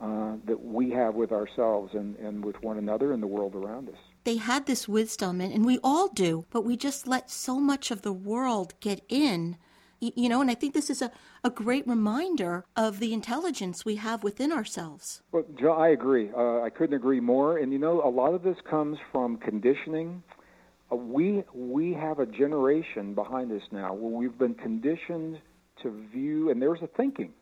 uh, 0.00 0.34
that 0.46 0.60
we 0.60 0.90
have 0.90 1.14
with 1.14 1.30
ourselves 1.30 1.92
and, 1.94 2.16
and 2.16 2.44
with 2.44 2.56
one 2.62 2.78
another 2.78 3.12
and 3.12 3.22
the 3.22 3.26
world 3.26 3.54
around 3.54 3.88
us. 3.88 3.98
They 4.24 4.36
had 4.36 4.66
this 4.66 4.88
wisdom, 4.88 5.40
and, 5.40 5.52
and 5.52 5.64
we 5.64 5.78
all 5.84 6.08
do, 6.08 6.46
but 6.50 6.64
we 6.64 6.76
just 6.76 7.06
let 7.06 7.30
so 7.30 7.60
much 7.60 7.90
of 7.90 8.02
the 8.02 8.12
world 8.12 8.74
get 8.80 9.02
in 9.08 9.56
you 10.14 10.28
know, 10.28 10.40
and 10.40 10.50
I 10.50 10.54
think 10.54 10.74
this 10.74 10.90
is 10.90 11.02
a, 11.02 11.10
a 11.42 11.50
great 11.50 11.86
reminder 11.86 12.64
of 12.76 13.00
the 13.00 13.12
intelligence 13.12 13.84
we 13.84 13.96
have 13.96 14.22
within 14.22 14.52
ourselves. 14.52 15.22
Well, 15.32 15.44
Joe, 15.58 15.72
I 15.72 15.88
agree. 15.88 16.30
Uh, 16.36 16.60
I 16.60 16.70
couldn't 16.70 16.94
agree 16.94 17.20
more. 17.20 17.58
And 17.58 17.72
you 17.72 17.78
know, 17.78 18.02
a 18.02 18.08
lot 18.10 18.34
of 18.34 18.42
this 18.42 18.56
comes 18.68 18.98
from 19.12 19.36
conditioning. 19.38 20.22
Uh, 20.92 20.96
we 20.96 21.44
we 21.54 21.92
have 21.94 22.18
a 22.18 22.26
generation 22.26 23.14
behind 23.14 23.52
us 23.52 23.62
now 23.70 23.94
where 23.94 24.12
we've 24.12 24.38
been 24.38 24.54
conditioned 24.54 25.38
to 25.82 25.90
view, 26.12 26.50
and 26.50 26.60
there's 26.60 26.82
a 26.82 26.88
thinking 26.88 27.32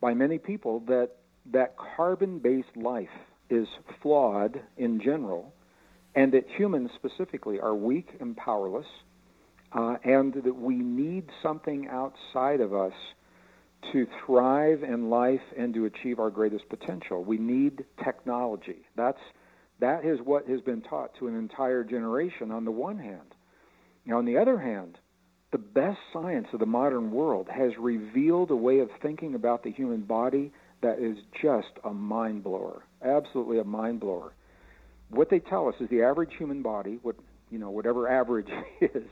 by 0.00 0.14
many 0.14 0.38
people 0.38 0.80
that 0.80 1.10
that 1.52 1.74
carbon-based 1.76 2.76
life 2.76 3.08
is 3.50 3.66
flawed 4.00 4.60
in 4.78 5.00
general, 5.00 5.52
and 6.14 6.32
that 6.32 6.44
humans 6.56 6.90
specifically 6.94 7.60
are 7.60 7.74
weak 7.74 8.08
and 8.20 8.36
powerless 8.36 8.86
uh, 9.72 9.96
and 10.04 10.34
that 10.34 10.54
we 10.54 10.76
need 10.76 11.28
something 11.42 11.88
outside 11.88 12.60
of 12.60 12.72
us 12.72 12.92
to 13.92 14.06
thrive 14.24 14.82
in 14.82 15.10
life 15.10 15.40
and 15.58 15.74
to 15.74 15.84
achieve 15.84 16.18
our 16.18 16.30
greatest 16.30 16.68
potential. 16.68 17.22
We 17.22 17.38
need 17.38 17.84
technology. 18.02 18.86
That's 18.96 19.18
that 19.80 20.04
is 20.04 20.20
what 20.24 20.48
has 20.48 20.60
been 20.60 20.82
taught 20.82 21.10
to 21.18 21.26
an 21.26 21.36
entire 21.36 21.82
generation 21.82 22.52
on 22.52 22.64
the 22.64 22.70
one 22.70 22.98
hand. 22.98 23.34
Now, 24.06 24.18
on 24.18 24.24
the 24.24 24.38
other 24.38 24.58
hand, 24.58 24.98
the 25.50 25.58
best 25.58 25.98
science 26.12 26.46
of 26.52 26.60
the 26.60 26.66
modern 26.66 27.10
world 27.10 27.48
has 27.48 27.72
revealed 27.78 28.50
a 28.50 28.56
way 28.56 28.78
of 28.78 28.88
thinking 29.02 29.34
about 29.34 29.62
the 29.62 29.72
human 29.72 30.02
body 30.02 30.52
that 30.82 30.98
is 30.98 31.16
just 31.42 31.68
a 31.84 31.92
mind 31.92 32.44
blower. 32.44 32.84
Absolutely 33.04 33.58
a 33.58 33.64
mind 33.64 34.00
blower. 34.00 34.32
What 35.10 35.30
they 35.30 35.38
tell 35.38 35.68
us 35.68 35.74
is 35.80 35.88
the 35.90 36.02
average 36.02 36.32
human 36.38 36.62
body, 36.62 36.98
what 37.02 37.16
you 37.50 37.58
know, 37.58 37.70
whatever 37.70 38.08
average 38.08 38.48
is, 38.80 39.04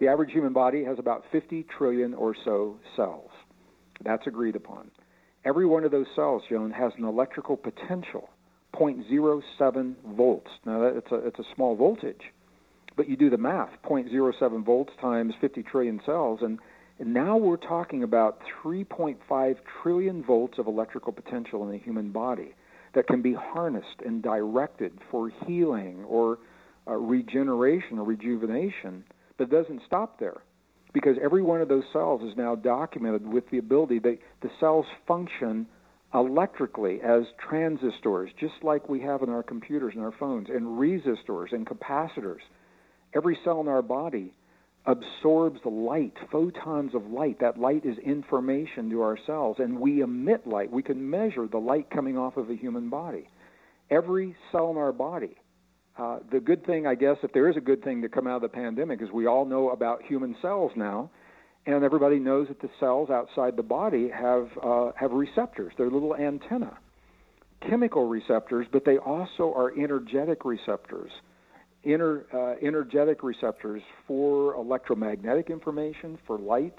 the 0.00 0.08
average 0.08 0.32
human 0.32 0.52
body 0.52 0.84
has 0.84 0.98
about 0.98 1.24
50 1.32 1.64
trillion 1.76 2.14
or 2.14 2.34
so 2.44 2.76
cells. 2.96 3.30
That's 4.04 4.26
agreed 4.26 4.56
upon. 4.56 4.90
Every 5.44 5.64
one 5.64 5.84
of 5.84 5.92
those 5.92 6.06
cells, 6.14 6.42
Joan, 6.50 6.72
has 6.72 6.92
an 6.98 7.04
electrical 7.04 7.56
potential, 7.56 8.28
0.07 8.74 9.94
volts. 10.16 10.50
Now, 10.66 10.82
it's 10.82 11.10
a, 11.10 11.14
it's 11.26 11.38
a 11.38 11.54
small 11.54 11.76
voltage, 11.76 12.20
but 12.96 13.08
you 13.08 13.16
do 13.16 13.30
the 13.30 13.38
math 13.38 13.70
0.07 13.88 14.64
volts 14.64 14.92
times 15.00 15.34
50 15.40 15.62
trillion 15.62 16.00
cells, 16.04 16.40
and, 16.42 16.58
and 16.98 17.14
now 17.14 17.36
we're 17.36 17.56
talking 17.56 18.02
about 18.02 18.40
3.5 18.62 19.56
trillion 19.82 20.24
volts 20.24 20.58
of 20.58 20.66
electrical 20.66 21.12
potential 21.12 21.64
in 21.64 21.70
the 21.70 21.78
human 21.78 22.10
body 22.10 22.54
that 22.96 23.06
can 23.06 23.22
be 23.22 23.32
harnessed 23.32 24.02
and 24.04 24.22
directed 24.22 24.98
for 25.10 25.30
healing 25.46 26.04
or 26.08 26.38
uh, 26.88 26.94
regeneration 26.94 28.00
or 28.00 28.04
rejuvenation 28.04 29.04
but 29.36 29.44
it 29.44 29.50
doesn't 29.50 29.82
stop 29.86 30.18
there 30.18 30.42
because 30.92 31.16
every 31.22 31.42
one 31.42 31.60
of 31.60 31.68
those 31.68 31.84
cells 31.92 32.22
is 32.22 32.36
now 32.36 32.54
documented 32.54 33.26
with 33.26 33.48
the 33.50 33.58
ability 33.58 33.98
that 33.98 34.18
the 34.40 34.50
cells 34.58 34.86
function 35.06 35.66
electrically 36.14 37.00
as 37.02 37.24
transistors, 37.48 38.30
just 38.40 38.54
like 38.62 38.88
we 38.88 39.00
have 39.00 39.22
in 39.22 39.28
our 39.28 39.42
computers 39.42 39.92
and 39.94 40.02
our 40.02 40.14
phones, 40.18 40.48
and 40.48 40.62
resistors 40.62 41.52
and 41.52 41.66
capacitors. 41.66 42.40
Every 43.14 43.38
cell 43.44 43.60
in 43.60 43.68
our 43.68 43.82
body 43.82 44.32
absorbs 44.86 45.60
light, 45.64 46.14
photons 46.30 46.94
of 46.94 47.06
light. 47.06 47.38
That 47.40 47.58
light 47.58 47.84
is 47.84 47.98
information 47.98 48.90
to 48.90 49.02
our 49.02 49.18
cells, 49.26 49.56
and 49.58 49.78
we 49.78 50.00
emit 50.00 50.46
light. 50.46 50.70
We 50.70 50.82
can 50.82 51.10
measure 51.10 51.46
the 51.46 51.58
light 51.58 51.90
coming 51.90 52.16
off 52.16 52.36
of 52.36 52.50
a 52.50 52.54
human 52.54 52.88
body. 52.88 53.28
Every 53.90 54.36
cell 54.52 54.70
in 54.70 54.76
our 54.76 54.92
body 54.92 55.36
uh, 55.98 56.18
the 56.30 56.40
good 56.40 56.64
thing, 56.66 56.86
I 56.86 56.94
guess, 56.94 57.16
if 57.22 57.32
there 57.32 57.48
is 57.48 57.56
a 57.56 57.60
good 57.60 57.82
thing 57.82 58.02
to 58.02 58.08
come 58.08 58.26
out 58.26 58.36
of 58.36 58.42
the 58.42 58.48
pandemic, 58.48 59.00
is 59.00 59.10
we 59.10 59.26
all 59.26 59.46
know 59.46 59.70
about 59.70 60.02
human 60.02 60.36
cells 60.42 60.72
now, 60.76 61.10
and 61.64 61.82
everybody 61.82 62.18
knows 62.18 62.48
that 62.48 62.60
the 62.60 62.68
cells 62.78 63.08
outside 63.08 63.56
the 63.56 63.62
body 63.62 64.10
have 64.10 64.48
uh, 64.62 64.92
have 64.94 65.12
receptors. 65.12 65.72
They're 65.78 65.90
little 65.90 66.14
antenna, 66.14 66.76
chemical 67.66 68.08
receptors, 68.08 68.66
but 68.70 68.84
they 68.84 68.98
also 68.98 69.54
are 69.54 69.72
energetic 69.78 70.44
receptors. 70.44 71.10
Inner, 71.86 72.26
uh, 72.34 72.66
energetic 72.66 73.22
receptors 73.22 73.80
for 74.08 74.54
electromagnetic 74.54 75.50
information, 75.50 76.18
for 76.26 76.36
light. 76.36 76.74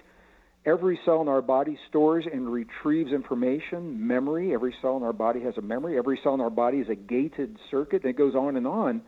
Every 0.65 0.99
cell 1.05 1.21
in 1.21 1.29
our 1.29 1.41
body 1.41 1.79
stores 1.87 2.25
and 2.31 2.51
retrieves 2.51 3.13
information, 3.13 4.05
memory. 4.05 4.53
Every 4.53 4.75
cell 4.81 4.97
in 4.97 5.03
our 5.03 5.13
body 5.13 5.41
has 5.43 5.53
a 5.57 5.61
memory. 5.61 5.97
Every 5.97 6.19
cell 6.23 6.33
in 6.33 6.41
our 6.41 6.49
body 6.49 6.79
is 6.79 6.89
a 6.89 6.95
gated 6.95 7.55
circuit, 7.71 8.03
and 8.03 8.09
it 8.09 8.17
goes 8.17 8.35
on 8.35 8.57
and 8.57 8.67
on. 8.67 9.01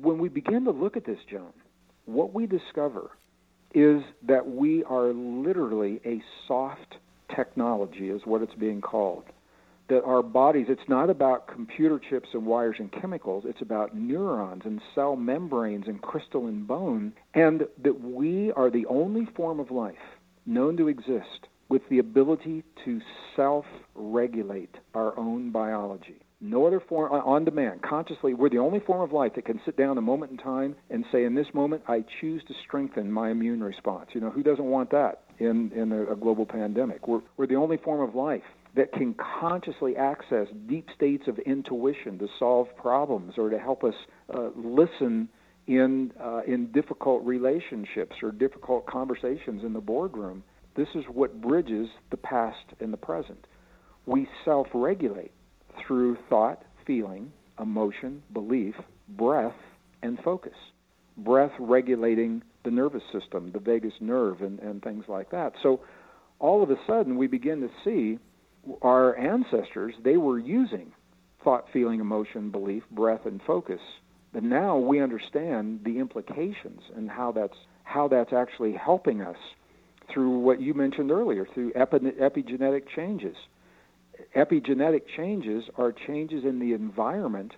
When 0.00 0.20
we 0.20 0.28
begin 0.28 0.64
to 0.66 0.70
look 0.70 0.96
at 0.96 1.04
this, 1.04 1.18
Joan, 1.28 1.52
what 2.04 2.32
we 2.32 2.46
discover 2.46 3.10
is 3.74 4.02
that 4.28 4.46
we 4.46 4.84
are 4.84 5.12
literally 5.12 6.00
a 6.06 6.22
soft 6.46 6.96
technology, 7.34 8.10
is 8.10 8.22
what 8.24 8.42
it's 8.42 8.54
being 8.54 8.80
called. 8.80 9.24
That 9.90 10.04
our 10.04 10.22
bodies, 10.22 10.66
it's 10.68 10.88
not 10.88 11.10
about 11.10 11.48
computer 11.48 11.98
chips 11.98 12.28
and 12.32 12.46
wires 12.46 12.76
and 12.78 12.92
chemicals, 12.92 13.44
it's 13.46 13.60
about 13.60 13.96
neurons 13.96 14.62
and 14.64 14.80
cell 14.94 15.16
membranes 15.16 15.88
and 15.88 16.00
crystalline 16.00 16.64
bone, 16.64 17.12
and 17.34 17.62
that 17.82 18.00
we 18.00 18.52
are 18.52 18.70
the 18.70 18.86
only 18.86 19.26
form 19.36 19.58
of 19.60 19.72
life 19.72 19.96
known 20.46 20.76
to 20.76 20.88
exist 20.88 21.48
with 21.68 21.82
the 21.90 21.98
ability 21.98 22.62
to 22.84 23.00
self 23.34 23.64
regulate 23.94 24.76
our 24.94 25.18
own 25.18 25.50
biology. 25.50 26.20
No 26.40 26.66
other 26.66 26.80
form, 26.80 27.12
uh, 27.12 27.18
on 27.18 27.44
demand, 27.44 27.82
consciously, 27.82 28.32
we're 28.32 28.48
the 28.48 28.58
only 28.58 28.80
form 28.80 29.02
of 29.02 29.12
life 29.12 29.32
that 29.34 29.44
can 29.44 29.60
sit 29.64 29.76
down 29.76 29.98
a 29.98 30.00
moment 30.00 30.30
in 30.30 30.38
time 30.38 30.74
and 30.88 31.04
say, 31.12 31.24
in 31.24 31.34
this 31.34 31.48
moment, 31.52 31.82
I 31.86 32.04
choose 32.20 32.42
to 32.48 32.54
strengthen 32.66 33.12
my 33.12 33.30
immune 33.30 33.62
response. 33.62 34.10
You 34.14 34.20
know, 34.22 34.30
who 34.30 34.42
doesn't 34.42 34.64
want 34.64 34.90
that 34.92 35.22
in, 35.38 35.70
in 35.74 35.92
a, 35.92 36.12
a 36.12 36.16
global 36.16 36.46
pandemic? 36.46 37.06
We're, 37.06 37.20
we're 37.36 37.46
the 37.46 37.56
only 37.56 37.76
form 37.76 38.08
of 38.08 38.14
life 38.14 38.42
that 38.76 38.92
can 38.92 39.14
consciously 39.40 39.96
access 39.96 40.46
deep 40.68 40.86
states 40.94 41.24
of 41.26 41.38
intuition 41.40 42.18
to 42.18 42.28
solve 42.38 42.68
problems 42.76 43.34
or 43.36 43.50
to 43.50 43.58
help 43.58 43.82
us 43.84 43.94
uh, 44.34 44.50
listen 44.56 45.28
in 45.66 46.12
uh, 46.20 46.40
in 46.46 46.70
difficult 46.72 47.24
relationships 47.24 48.16
or 48.22 48.32
difficult 48.32 48.86
conversations 48.86 49.62
in 49.64 49.72
the 49.72 49.80
boardroom. 49.80 50.42
This 50.76 50.88
is 50.94 51.04
what 51.12 51.40
bridges 51.40 51.88
the 52.10 52.16
past 52.16 52.64
and 52.80 52.92
the 52.92 52.96
present. 52.96 53.46
We 54.06 54.28
self-regulate 54.44 55.32
through 55.86 56.16
thought, 56.28 56.62
feeling, 56.86 57.32
emotion, 57.60 58.22
belief, 58.32 58.74
breath, 59.08 59.54
and 60.02 60.18
focus. 60.24 60.54
Breath 61.18 61.52
regulating 61.58 62.42
the 62.64 62.70
nervous 62.70 63.02
system, 63.12 63.50
the 63.52 63.58
vagus 63.58 63.92
nerve, 64.00 64.40
and, 64.42 64.58
and 64.60 64.82
things 64.82 65.04
like 65.08 65.30
that. 65.30 65.52
So 65.62 65.80
all 66.38 66.62
of 66.62 66.70
a 66.70 66.76
sudden, 66.86 67.16
we 67.16 67.26
begin 67.26 67.60
to 67.60 67.68
see 67.84 68.18
our 68.82 69.16
ancestors, 69.16 69.94
they 70.02 70.16
were 70.16 70.38
using 70.38 70.92
thought, 71.42 71.66
feeling, 71.72 72.00
emotion, 72.00 72.50
belief, 72.50 72.82
breath, 72.90 73.24
and 73.24 73.40
focus 73.46 73.80
but 74.32 74.42
now 74.42 74.76
we 74.76 75.00
understand 75.00 75.80
the 75.84 75.98
implications 75.98 76.82
and 76.96 77.10
how 77.10 77.32
that's 77.32 77.56
how 77.84 78.06
that's 78.06 78.32
actually 78.32 78.72
helping 78.72 79.20
us 79.20 79.36
through 80.12 80.38
what 80.38 80.60
you 80.60 80.74
mentioned 80.74 81.10
earlier, 81.10 81.46
through 81.52 81.72
epi- 81.74 81.98
epigenetic 81.98 82.82
changes. 82.94 83.36
Epigenetic 84.36 85.02
changes 85.16 85.64
are 85.76 85.92
changes 85.92 86.44
in 86.44 86.60
the 86.60 86.72
environment 86.72 87.52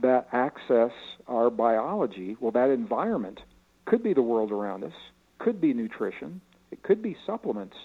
that 0.00 0.28
access 0.32 0.92
our 1.26 1.50
biology. 1.50 2.36
Well, 2.40 2.52
that 2.52 2.70
environment 2.70 3.40
could 3.84 4.02
be 4.02 4.14
the 4.14 4.22
world 4.22 4.52
around 4.52 4.84
us, 4.84 4.92
could 5.38 5.60
be 5.60 5.74
nutrition, 5.74 6.40
it 6.70 6.82
could 6.82 7.02
be 7.02 7.16
supplements, 7.26 7.76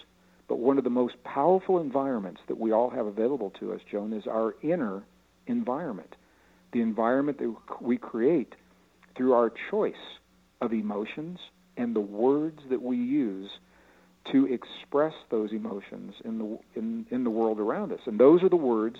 but 0.48 0.58
one 0.58 0.78
of 0.78 0.84
the 0.84 0.90
most 0.90 1.14
powerful 1.24 1.80
environments 1.80 2.40
that 2.48 2.58
we 2.58 2.72
all 2.72 2.90
have 2.90 3.06
available 3.06 3.50
to 3.60 3.72
us, 3.72 3.80
Joan, 3.90 4.12
is 4.12 4.26
our 4.26 4.54
inner 4.62 5.02
environment 5.46 6.16
the 6.74 6.82
environment 6.82 7.38
that 7.38 7.54
we 7.80 7.96
create 7.96 8.54
through 9.16 9.32
our 9.32 9.50
choice 9.70 9.94
of 10.60 10.72
emotions 10.72 11.38
and 11.76 11.96
the 11.96 12.00
words 12.00 12.60
that 12.68 12.82
we 12.82 12.96
use 12.96 13.48
to 14.32 14.46
express 14.46 15.12
those 15.30 15.52
emotions 15.52 16.14
in 16.24 16.38
the 16.38 16.58
in, 16.74 17.06
in 17.10 17.24
the 17.24 17.30
world 17.30 17.60
around 17.60 17.92
us. 17.92 18.00
And 18.06 18.18
those 18.18 18.42
are 18.42 18.48
the 18.48 18.56
words 18.56 18.96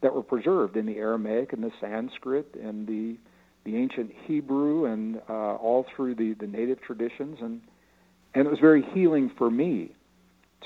that 0.00 0.14
were 0.14 0.22
preserved 0.22 0.76
in 0.76 0.86
the 0.86 0.96
Aramaic 0.96 1.52
and 1.52 1.62
the 1.62 1.72
Sanskrit 1.80 2.54
and 2.60 2.86
the 2.86 3.16
the 3.64 3.76
ancient 3.76 4.10
Hebrew 4.26 4.86
and 4.86 5.20
uh, 5.28 5.56
all 5.56 5.84
through 5.94 6.14
the, 6.14 6.34
the 6.40 6.46
native 6.46 6.80
traditions 6.80 7.38
and 7.42 7.60
and 8.34 8.46
it 8.46 8.50
was 8.50 8.60
very 8.60 8.82
healing 8.94 9.30
for 9.36 9.50
me 9.50 9.92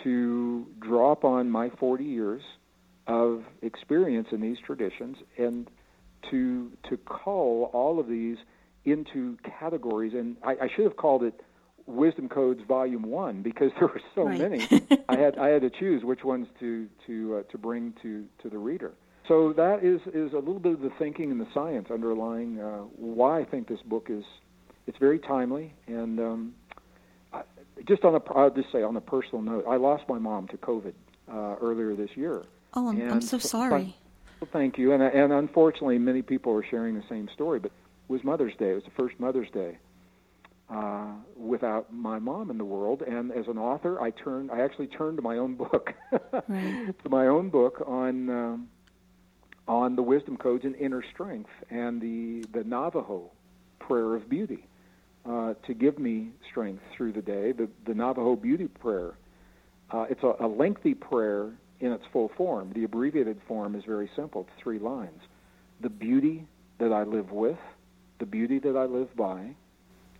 to 0.03 0.67
draw 0.81 1.13
upon 1.13 1.51
my 1.51 1.71
40 1.71 2.05
years 2.05 2.43
of 3.07 3.45
experience 3.63 4.29
in 4.33 4.41
these 4.41 4.59
traditions 4.65 5.17
and 5.37 5.71
to 6.31 6.73
to 6.89 6.97
cull 6.99 7.71
all 7.73 8.01
of 8.01 8.09
these 8.09 8.39
into 8.85 9.37
categories. 9.59 10.13
And 10.15 10.37
I, 10.43 10.53
I 10.53 10.69
should 10.75 10.85
have 10.85 10.97
called 10.97 11.23
it 11.23 11.41
Wisdom 11.87 12.29
Codes 12.29 12.63
Volume 12.67 13.03
One 13.03 13.43
because 13.43 13.71
there 13.79 13.89
were 13.89 14.01
so 14.15 14.25
right. 14.25 14.39
many. 14.39 14.67
I 15.09 15.17
had 15.17 15.39
I 15.39 15.49
had 15.49 15.63
to 15.63 15.71
choose 15.71 16.03
which 16.05 16.25
ones 16.25 16.47
to 16.61 16.89
to 17.07 17.37
uh, 17.37 17.43
to 17.53 17.59
bring 17.59 17.95
to 18.03 18.25
to 18.43 18.49
the 18.49 18.59
reader. 18.59 18.93
So 19.29 19.53
that 19.55 19.85
is 19.85 20.01
is 20.13 20.33
a 20.33 20.39
little 20.39 20.59
bit 20.59 20.73
of 20.73 20.81
the 20.81 20.93
thinking 20.99 21.31
and 21.31 21.41
the 21.41 21.49
science 21.55 21.89
underlying 21.91 22.61
uh, 22.61 22.79
why 22.97 23.41
I 23.41 23.45
think 23.45 23.69
this 23.69 23.81
book 23.83 24.09
is 24.11 24.25
it's 24.87 24.99
very 24.99 25.19
timely 25.19 25.75
and 25.87 26.21
um, 26.21 26.55
just 27.87 28.05
on 28.05 28.15
a 28.15 28.33
I'll 28.35 28.51
just 28.51 28.71
say 28.73 28.83
on 28.83 28.97
a 28.97 29.01
personal 29.01 29.43
note, 29.43 29.65
I 29.69 29.77
lost 29.77 30.05
my 30.09 30.19
mom 30.19 30.49
to 30.49 30.57
COVID 30.57 30.93
uh, 31.31 31.57
earlier 31.61 31.95
this 31.95 32.11
year. 32.17 32.45
Oh, 32.75 32.89
I'm, 32.89 33.11
I'm 33.11 33.21
so 33.21 33.39
sorry. 33.39 33.97
Well, 34.41 34.49
thank 34.53 34.79
you. 34.79 34.93
And 34.93 35.03
and 35.03 35.33
unfortunately, 35.33 35.99
many 35.99 36.23
people 36.23 36.53
are 36.55 36.65
sharing 36.65 36.95
the 36.95 37.05
same 37.09 37.29
story. 37.35 37.61
But 37.61 37.73
it 37.73 38.13
was 38.13 38.25
Mother's 38.25 38.55
Day. 38.57 38.71
It 38.71 38.75
was 38.75 38.85
the 38.85 38.91
first 38.91 39.19
Mother's 39.19 39.51
Day 39.51 39.79
uh, 40.71 41.13
without 41.37 41.93
my 41.93 42.19
mom 42.19 42.51
in 42.51 42.59
the 42.59 42.65
world. 42.65 43.03
And 43.03 43.33
as 43.33 43.47
an 43.49 43.59
author, 43.59 44.01
I 44.01 44.11
turned. 44.11 44.51
I 44.51 44.61
actually 44.61 44.89
turned 44.89 45.19
to 45.19 45.23
my 45.23 45.39
own 45.39 45.55
book, 45.55 45.95
right. 46.49 46.95
to 47.03 47.09
my 47.09 47.27
own 47.27 47.51
book 47.51 47.83
on. 47.87 48.31
Um, 48.31 48.69
on 49.67 49.97
the 49.97 50.03
wisdom 50.03 50.37
codes 50.37 50.63
and 50.65 50.77
inner 50.77 51.03
strength 51.15 51.49
and 51.71 51.99
the, 51.99 52.47
the 52.53 52.63
Navajo 52.65 53.31
prayer 53.79 54.15
of 54.15 54.29
beauty 54.29 54.67
uh, 55.29 55.55
to 55.67 55.75
give 55.75 55.99
me 55.99 56.31
strength 56.51 56.83
through 56.97 57.13
the 57.13 57.23
day. 57.23 57.53
The, 57.53 57.69
the 57.87 57.95
Navajo 57.95 58.37
beauty 58.37 58.69
prayer, 58.69 59.15
uh, 59.91 60.07
it's 60.11 60.23
a, 60.23 60.35
a 60.45 60.49
lengthy 60.49 60.95
prayer 60.95 61.53
in 61.81 61.93
its 61.93 62.05
full 62.13 62.31
form. 62.37 62.73
The 62.75 62.85
abbreviated 62.85 63.41
form 63.47 63.75
is 63.75 63.85
very 63.87 64.11
simple. 64.17 64.43
It's 64.43 64.63
three 64.63 64.79
lines. 64.79 65.21
The 65.81 65.89
beauty 65.89 66.47
that 66.79 66.93
I 66.93 67.05
live 67.05 67.31
with, 67.31 67.59
the 68.19 68.27
beauty 68.27 68.59
that 68.61 68.77
I 68.77 68.85
live 68.85 69.15
by, 69.17 69.55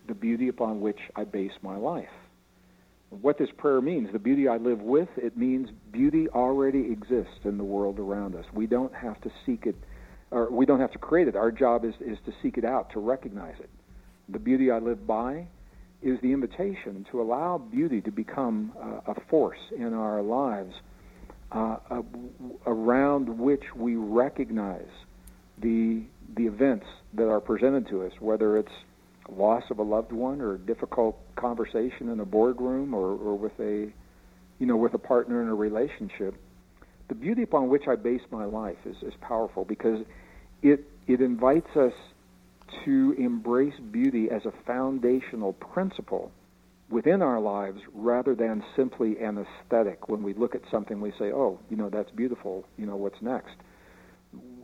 the 0.07 0.15
beauty 0.15 0.49
upon 0.49 0.81
which 0.81 0.99
I 1.17 1.25
base 1.25 1.53
my 1.63 1.77
life. 1.77 2.09
What 3.11 3.39
this 3.39 3.49
prayer 3.57 3.81
means, 3.81 4.09
the 4.13 4.19
beauty 4.19 4.49
I 4.49 4.57
live 4.57 4.81
with, 4.81 5.09
it 5.17 5.37
means 5.37 5.69
beauty 5.93 6.29
already 6.29 6.91
exists 6.91 7.45
in 7.45 7.59
the 7.59 7.65
world 7.65 7.99
around 7.99 8.35
us. 8.35 8.45
We 8.53 8.67
don't 8.67 8.95
have 8.95 9.21
to 9.23 9.31
seek 9.47 9.67
it, 9.67 9.77
or 10.31 10.51
we 10.51 10.67
don't 10.67 10.81
have 10.81 10.93
to 10.93 10.99
create 10.99 11.29
it. 11.29 11.37
Our 11.37 11.53
job 11.53 11.85
is, 11.85 11.95
is 12.01 12.19
to 12.27 12.33
seek 12.43 12.59
it 12.59 12.65
out, 12.65 12.91
to 12.93 13.01
recognize 13.01 13.55
it. 13.61 13.71
The 14.29 14.39
beauty 14.39 14.71
I 14.71 14.79
live 14.79 15.07
by 15.07 15.47
is 16.03 16.21
the 16.21 16.33
invitation 16.33 17.07
to 17.11 17.21
allow 17.21 17.59
beauty 17.59 18.01
to 18.03 18.11
become 18.11 18.73
a 19.07 19.15
force 19.29 19.59
in 19.77 19.95
our 19.95 20.23
lives 20.23 20.75
uh, 21.53 21.77
around 22.67 23.39
which 23.39 23.63
we 23.77 23.97
recognize 23.97 24.89
the 25.59 26.03
the 26.37 26.47
events 26.47 26.87
that 27.13 27.29
are 27.29 27.41
presented 27.41 27.87
to 27.89 28.03
us, 28.05 28.13
whether 28.19 28.59
it's 28.59 28.73
loss 29.31 29.63
of 29.71 29.79
a 29.79 29.83
loved 29.83 30.13
one 30.13 30.41
or 30.41 30.55
a 30.55 30.59
difficult 30.59 31.17
conversation 31.37 32.09
in 32.09 32.21
a 32.21 32.25
boardroom 32.25 32.93
or, 32.93 33.13
or 33.13 33.39
with 33.39 33.59
a 33.61 33.93
you 34.59 34.67
know 34.67 34.77
with 34.77 34.95
a 34.95 34.99
partner 34.99 35.43
in 35.43 35.49
a 35.49 35.55
relationship. 35.55 36.35
The 37.09 37.15
beauty 37.15 37.43
upon 37.43 37.69
which 37.69 37.87
I 37.87 37.97
base 37.97 38.23
my 38.31 38.47
life 38.47 38.79
is, 38.85 38.97
is 39.03 39.15
powerful 39.21 39.65
because 39.65 40.05
it 40.63 40.85
it 41.07 41.21
invites 41.21 41.77
us 41.77 41.93
to 42.85 43.15
embrace 43.19 43.75
beauty 43.91 44.29
as 44.31 44.45
a 44.45 44.53
foundational 44.67 45.53
principle 45.55 46.31
within 46.91 47.23
our 47.23 47.41
lives 47.41 47.81
rather 47.95 48.35
than 48.35 48.63
simply 48.77 49.19
an 49.19 49.45
aesthetic. 49.45 50.09
When 50.09 50.23
we 50.23 50.35
look 50.35 50.55
at 50.55 50.63
something, 50.71 51.01
we 51.01 51.11
say, 51.19 51.33
oh, 51.33 51.59
you 51.71 51.77
know, 51.77 51.91
that's 51.91 52.11
beautiful, 52.11 52.65
you 52.77 52.87
know, 52.87 52.97
what's 52.97 53.21
next? 53.21 53.55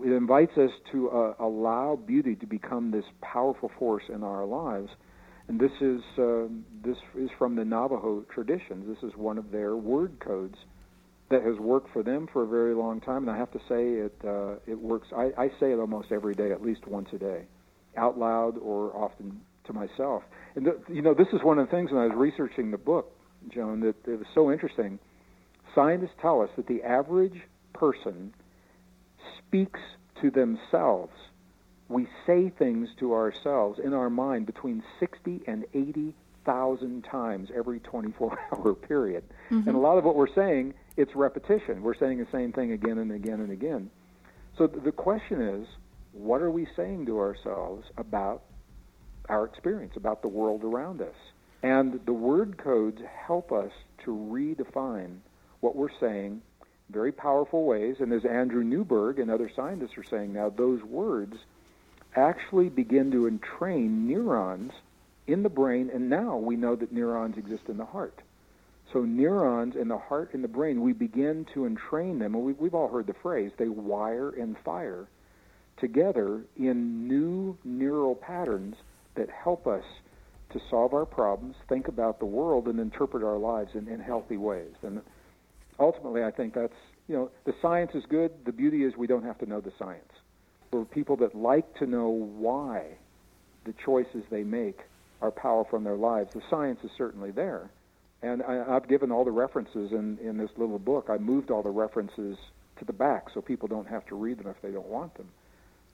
It 0.05 0.12
invites 0.12 0.57
us 0.57 0.70
to 0.92 1.11
uh, 1.11 1.35
allow 1.38 1.96
beauty 1.96 2.35
to 2.37 2.46
become 2.46 2.90
this 2.90 3.05
powerful 3.20 3.70
force 3.79 4.05
in 4.09 4.23
our 4.23 4.44
lives. 4.44 4.90
And 5.49 5.59
this 5.59 5.73
is, 5.81 6.01
uh, 6.18 6.46
this 6.85 6.96
is 7.16 7.31
from 7.38 7.57
the 7.57 7.64
Navajo 7.64 8.25
traditions. 8.33 8.87
This 8.87 9.09
is 9.09 9.16
one 9.16 9.38
of 9.38 9.51
their 9.51 9.77
word 9.77 10.18
codes 10.20 10.57
that 11.31 11.42
has 11.42 11.57
worked 11.59 11.92
for 11.92 12.03
them 12.03 12.29
for 12.33 12.42
a 12.42 12.46
very 12.46 12.75
long 12.75 13.01
time. 13.01 13.29
And 13.29 13.31
I 13.31 13.37
have 13.37 13.51
to 13.53 13.59
say, 13.68 13.88
it, 13.94 14.14
uh, 14.25 14.55
it 14.66 14.79
works. 14.79 15.09
I, 15.16 15.31
I 15.38 15.49
say 15.61 15.73
it 15.73 15.79
almost 15.79 16.12
every 16.12 16.35
day, 16.35 16.51
at 16.53 16.62
least 16.62 16.87
once 16.87 17.09
a 17.12 17.18
day, 17.18 17.44
out 17.96 18.18
loud 18.18 18.59
or 18.59 18.94
often 18.96 19.40
to 19.64 19.72
myself. 19.72 20.22
And 20.55 20.64
th- 20.64 20.76
you 20.88 21.03
know, 21.03 21.14
this 21.14 21.29
is 21.33 21.42
one 21.42 21.59
of 21.59 21.66
the 21.66 21.70
things 21.70 21.90
when 21.90 22.00
I 22.00 22.07
was 22.07 22.16
researching 22.16 22.70
the 22.70 22.79
book, 22.79 23.12
Joan, 23.48 23.81
that 23.81 23.96
it 24.07 24.18
was 24.18 24.26
so 24.35 24.50
interesting. 24.50 24.98
Scientists 25.74 26.16
tell 26.20 26.40
us 26.42 26.50
that 26.57 26.66
the 26.66 26.83
average 26.83 27.40
person 27.72 28.35
speaks 29.38 29.81
to 30.20 30.31
themselves. 30.31 31.12
We 31.88 32.07
say 32.26 32.50
things 32.50 32.88
to 32.98 33.14
ourselves 33.14 33.81
in 33.83 33.94
our 33.94 34.11
mind 34.11 34.46
between 34.46 34.83
60 34.98 35.42
and 35.46 35.64
80,000 35.74 37.05
times 37.05 37.48
every 37.55 37.81
24-hour 37.81 38.74
period. 38.88 39.24
Mm-hmm. 39.50 39.68
And 39.68 39.76
a 39.76 39.81
lot 39.81 39.98
of 39.98 40.05
what 40.05 40.14
we're 40.14 40.33
saying, 40.33 40.74
it's 40.96 41.14
repetition. 41.14 41.83
We're 41.83 41.96
saying 41.96 42.18
the 42.18 42.29
same 42.31 42.53
thing 42.53 42.72
again 42.72 42.98
and 42.98 43.12
again 43.12 43.40
and 43.40 43.50
again. 43.50 43.90
So 44.57 44.66
th- 44.66 44.85
the 44.85 44.92
question 44.92 45.40
is, 45.40 45.66
what 46.12 46.42
are 46.42 46.51
we 46.51 46.66
saying 46.77 47.07
to 47.07 47.18
ourselves 47.18 47.87
about 47.96 48.42
our 49.31 49.44
experience, 49.44 49.96
about 49.96 50.23
the 50.23 50.29
world 50.29 50.64
around 50.64 51.01
us. 51.01 51.14
And 51.62 52.01
the 52.05 52.12
word 52.12 52.59
codes 52.59 53.01
help 53.27 53.53
us 53.53 53.70
to 54.05 54.11
redefine 54.11 55.18
what 55.61 55.77
we're 55.77 55.99
saying 56.01 56.42
in 56.61 56.92
very 56.92 57.12
powerful 57.12 57.64
ways. 57.64 57.96
And 58.01 58.12
as 58.12 58.25
Andrew 58.25 58.64
Newberg 58.64 59.18
and 59.18 59.31
other 59.31 59.51
scientists 59.55 59.96
are 59.96 60.05
saying 60.05 60.33
now, 60.33 60.51
those 60.51 60.83
words 60.83 61.37
actually 62.16 62.68
begin 62.68 63.12
to 63.12 63.27
entrain 63.27 64.09
neurons 64.09 64.73
in 65.27 65.42
the 65.42 65.49
brain. 65.49 65.90
And 65.92 66.11
now 66.11 66.37
we 66.37 66.57
know 66.57 66.75
that 66.77 66.92
neurons 66.92 67.38
exist 67.38 67.64
in 67.68 67.77
the 67.77 67.85
heart. 67.85 68.18
So 68.92 69.03
neurons 69.03 69.77
in 69.77 69.87
the 69.87 69.99
heart 69.99 70.35
and 70.35 70.42
the 70.42 70.49
brain, 70.49 70.81
we 70.81 70.92
begin 70.92 71.46
to 71.55 71.66
entrain 71.66 72.18
them. 72.18 72.35
And 72.35 72.42
we, 72.42 72.55
we've 72.55 72.75
all 72.75 72.88
heard 72.88 73.07
the 73.07 73.14
phrase, 73.14 73.53
they 73.57 73.68
wire 73.68 74.31
and 74.31 74.57
fire 74.64 75.07
together 75.81 76.43
in 76.57 77.09
new 77.09 77.57
neural 77.64 78.14
patterns 78.14 78.77
that 79.14 79.29
help 79.31 79.66
us 79.66 79.85
to 80.53 80.61
solve 80.69 80.95
our 80.95 81.07
problems, 81.07 81.55
think 81.69 81.88
about 81.88 82.19
the 82.19 82.27
world, 82.27 82.66
and 82.66 82.81
interpret 82.81 83.23
our 83.23 83.38
lives 83.38 83.71
in, 83.75 83.88
in 83.88 84.01
healthy 84.01 84.37
ways. 84.37 84.75
And 84.83 85.01
ultimately, 85.79 86.25
I 86.25 86.31
think 86.31 86.55
that's, 86.55 86.75
you 87.09 87.16
know, 87.16 87.31
the 87.45 87.55
science 87.62 87.93
is 87.95 88.05
good. 88.09 88.33
The 88.45 88.53
beauty 88.53 88.85
is 88.85 88.97
we 88.97 89.07
don't 89.07 89.25
have 89.25 89.38
to 89.38 89.47
know 89.47 89.61
the 89.61 89.73
science. 89.79 90.12
For 90.71 90.85
people 90.85 91.16
that 91.16 91.35
like 91.35 91.75
to 91.79 91.87
know 91.87 92.09
why 92.09 92.85
the 93.64 93.75
choices 93.85 94.25
they 94.31 94.43
make 94.43 94.81
are 95.23 95.31
powerful 95.31 95.79
in 95.79 95.85
their 95.85 95.97
lives, 95.97 96.33
the 96.33 96.43
science 96.51 96.81
is 96.83 96.90
certainly 96.97 97.31
there. 97.31 97.71
And 98.23 98.43
I, 98.43 98.77
I've 98.77 98.88
given 98.88 99.11
all 99.11 99.25
the 99.25 99.31
references 99.31 99.93
in, 99.93 100.19
in 100.19 100.37
this 100.37 100.51
little 100.57 100.79
book. 100.79 101.09
I 101.09 101.19
moved 101.19 101.51
all 101.51 101.62
the 101.62 101.71
references 101.71 102.37
to 102.79 102.85
the 102.85 102.93
back 102.93 103.27
so 103.33 103.40
people 103.40 103.69
don't 103.69 103.88
have 103.88 104.07
to 104.07 104.14
read 104.14 104.38
them 104.38 104.49
if 104.49 104.61
they 104.62 104.71
don't 104.71 104.88
want 104.88 105.14
them. 105.14 105.29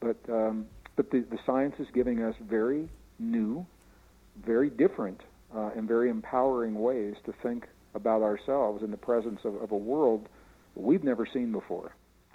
But 0.01 0.17
um, 0.29 0.67
but 0.97 1.11
the, 1.11 1.21
the 1.21 1.39
science 1.45 1.75
is 1.79 1.87
giving 1.93 2.23
us 2.23 2.35
very 2.49 2.89
new, 3.19 3.67
very 4.45 4.71
different, 4.71 5.21
uh, 5.55 5.71
and 5.77 5.87
very 5.87 6.09
empowering 6.11 6.75
ways 6.75 7.15
to 7.27 7.35
think 7.43 7.67
about 7.95 8.23
ourselves 8.23 8.83
in 8.83 8.91
the 8.91 8.97
presence 8.97 9.41
of, 9.45 9.55
of 9.63 9.73
a 9.73 9.77
world 9.77 10.29
we've 10.75 11.05
never 11.05 11.27
seen 11.27 11.53
before. 11.53 11.95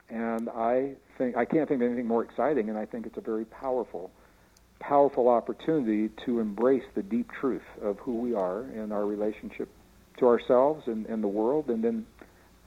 And 0.09 0.49
I 0.49 0.93
think 1.17 1.37
I 1.37 1.45
can't 1.45 1.67
think 1.69 1.81
of 1.81 1.87
anything 1.87 2.07
more 2.07 2.23
exciting, 2.23 2.69
and 2.69 2.77
I 2.77 2.85
think 2.85 3.05
it's 3.05 3.17
a 3.17 3.21
very 3.21 3.45
powerful, 3.45 4.11
powerful 4.79 5.29
opportunity 5.29 6.09
to 6.25 6.39
embrace 6.39 6.83
the 6.95 7.03
deep 7.03 7.29
truth 7.39 7.61
of 7.81 7.97
who 7.99 8.17
we 8.19 8.33
are 8.33 8.61
and 8.61 8.91
our 8.91 9.05
relationship 9.05 9.69
to 10.17 10.27
ourselves 10.27 10.83
and, 10.87 11.05
and 11.05 11.23
the 11.23 11.27
world, 11.27 11.69
and 11.69 11.83
then 11.83 12.05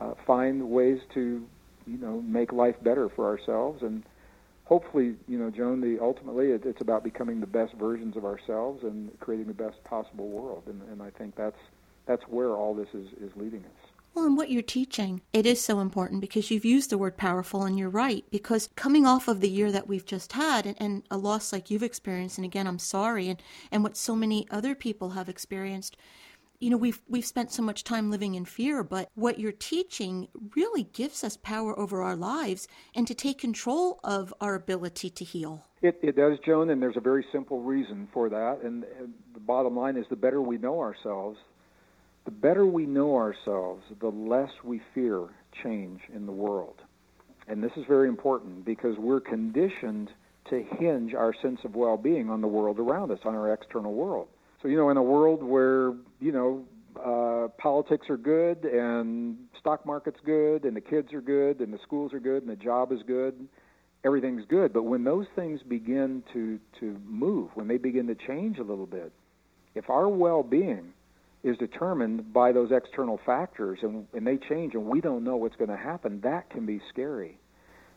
uh, 0.00 0.14
find 0.26 0.70
ways 0.70 0.98
to, 1.12 1.44
you 1.86 1.98
know, 1.98 2.22
make 2.22 2.52
life 2.52 2.76
better 2.82 3.08
for 3.14 3.26
ourselves 3.26 3.82
and 3.82 4.02
hopefully, 4.64 5.14
you 5.28 5.38
know, 5.38 5.50
Joan, 5.50 5.80
the 5.80 5.98
ultimately 6.00 6.50
it, 6.50 6.64
it's 6.64 6.80
about 6.80 7.04
becoming 7.04 7.40
the 7.40 7.46
best 7.46 7.74
versions 7.74 8.16
of 8.16 8.24
ourselves 8.24 8.82
and 8.82 9.10
creating 9.20 9.46
the 9.46 9.54
best 9.54 9.82
possible 9.84 10.28
world. 10.28 10.64
And, 10.66 10.80
and 10.90 11.02
I 11.02 11.10
think 11.10 11.36
that's 11.36 11.58
that's 12.06 12.22
where 12.24 12.50
all 12.50 12.74
this 12.74 12.88
is, 12.92 13.08
is 13.20 13.30
leading 13.36 13.60
us. 13.60 13.90
Well, 14.14 14.26
and 14.26 14.36
what 14.36 14.50
you're 14.50 14.62
teaching, 14.62 15.22
it 15.32 15.44
is 15.44 15.60
so 15.60 15.80
important 15.80 16.20
because 16.20 16.48
you've 16.48 16.64
used 16.64 16.90
the 16.90 16.98
word 16.98 17.16
powerful, 17.16 17.64
and 17.64 17.76
you're 17.76 17.88
right. 17.88 18.24
Because 18.30 18.68
coming 18.76 19.06
off 19.06 19.26
of 19.26 19.40
the 19.40 19.48
year 19.48 19.72
that 19.72 19.88
we've 19.88 20.06
just 20.06 20.34
had 20.34 20.66
and, 20.66 20.76
and 20.78 21.02
a 21.10 21.16
loss 21.16 21.52
like 21.52 21.68
you've 21.68 21.82
experienced, 21.82 22.38
and 22.38 22.44
again, 22.44 22.68
I'm 22.68 22.78
sorry, 22.78 23.28
and, 23.28 23.42
and 23.72 23.82
what 23.82 23.96
so 23.96 24.14
many 24.14 24.46
other 24.52 24.76
people 24.76 25.10
have 25.10 25.28
experienced, 25.28 25.96
you 26.64 26.70
know 26.70 26.76
we've 26.76 27.00
we've 27.08 27.26
spent 27.26 27.52
so 27.52 27.62
much 27.62 27.84
time 27.84 28.10
living 28.10 28.34
in 28.34 28.44
fear 28.44 28.82
but 28.82 29.10
what 29.14 29.38
you're 29.38 29.52
teaching 29.52 30.28
really 30.56 30.84
gives 30.92 31.22
us 31.22 31.36
power 31.36 31.78
over 31.78 32.02
our 32.02 32.16
lives 32.16 32.66
and 32.94 33.06
to 33.06 33.14
take 33.14 33.38
control 33.38 34.00
of 34.02 34.32
our 34.40 34.54
ability 34.54 35.10
to 35.10 35.24
heal 35.24 35.66
it, 35.82 35.98
it 36.02 36.16
does 36.16 36.38
joan 36.44 36.70
and 36.70 36.80
there's 36.80 36.96
a 36.96 37.00
very 37.00 37.24
simple 37.32 37.60
reason 37.60 38.08
for 38.12 38.28
that 38.28 38.60
and, 38.64 38.84
and 38.98 39.12
the 39.34 39.40
bottom 39.40 39.76
line 39.76 39.96
is 39.96 40.06
the 40.08 40.16
better 40.16 40.40
we 40.40 40.56
know 40.58 40.80
ourselves 40.80 41.38
the 42.24 42.30
better 42.30 42.66
we 42.66 42.86
know 42.86 43.16
ourselves, 43.16 43.82
the 44.00 44.08
less 44.08 44.50
we 44.62 44.80
fear 44.94 45.28
change 45.62 46.00
in 46.14 46.26
the 46.26 46.32
world. 46.32 46.80
And 47.46 47.62
this 47.62 47.72
is 47.76 47.84
very 47.86 48.08
important 48.08 48.64
because 48.64 48.96
we're 48.98 49.20
conditioned 49.20 50.10
to 50.48 50.64
hinge 50.78 51.14
our 51.14 51.34
sense 51.42 51.60
of 51.64 51.74
well 51.74 51.96
being 51.96 52.30
on 52.30 52.40
the 52.40 52.46
world 52.46 52.78
around 52.78 53.10
us, 53.10 53.18
on 53.24 53.34
our 53.34 53.52
external 53.52 53.92
world. 53.92 54.28
So, 54.64 54.70
you 54.70 54.78
know, 54.78 54.88
in 54.88 54.96
a 54.96 55.02
world 55.02 55.42
where, 55.42 55.92
you 56.20 56.32
know, 56.32 56.64
uh, 56.98 57.48
politics 57.58 58.08
are 58.08 58.16
good 58.16 58.64
and 58.64 59.36
stock 59.60 59.84
market's 59.84 60.20
good 60.24 60.64
and 60.64 60.74
the 60.74 60.80
kids 60.80 61.12
are 61.12 61.20
good 61.20 61.60
and 61.60 61.70
the 61.70 61.78
schools 61.82 62.14
are 62.14 62.18
good 62.18 62.42
and 62.42 62.50
the 62.50 62.56
job 62.56 62.90
is 62.90 63.00
good, 63.06 63.46
everything's 64.06 64.46
good. 64.48 64.72
But 64.72 64.84
when 64.84 65.04
those 65.04 65.26
things 65.36 65.60
begin 65.68 66.22
to, 66.32 66.58
to 66.80 66.98
move, 67.04 67.50
when 67.52 67.68
they 67.68 67.76
begin 67.76 68.06
to 68.06 68.14
change 68.14 68.56
a 68.56 68.62
little 68.62 68.86
bit, 68.86 69.12
if 69.74 69.90
our 69.90 70.08
well 70.08 70.42
being 70.42 70.94
is 71.42 71.58
determined 71.58 72.32
by 72.32 72.50
those 72.50 72.70
external 72.72 73.20
factors 73.26 73.80
and, 73.82 74.06
and 74.14 74.26
they 74.26 74.38
change 74.38 74.72
and 74.72 74.86
we 74.86 75.02
don't 75.02 75.24
know 75.24 75.36
what's 75.36 75.56
going 75.56 75.68
to 75.68 75.76
happen, 75.76 76.22
that 76.22 76.48
can 76.48 76.64
be 76.64 76.80
scary. 76.88 77.36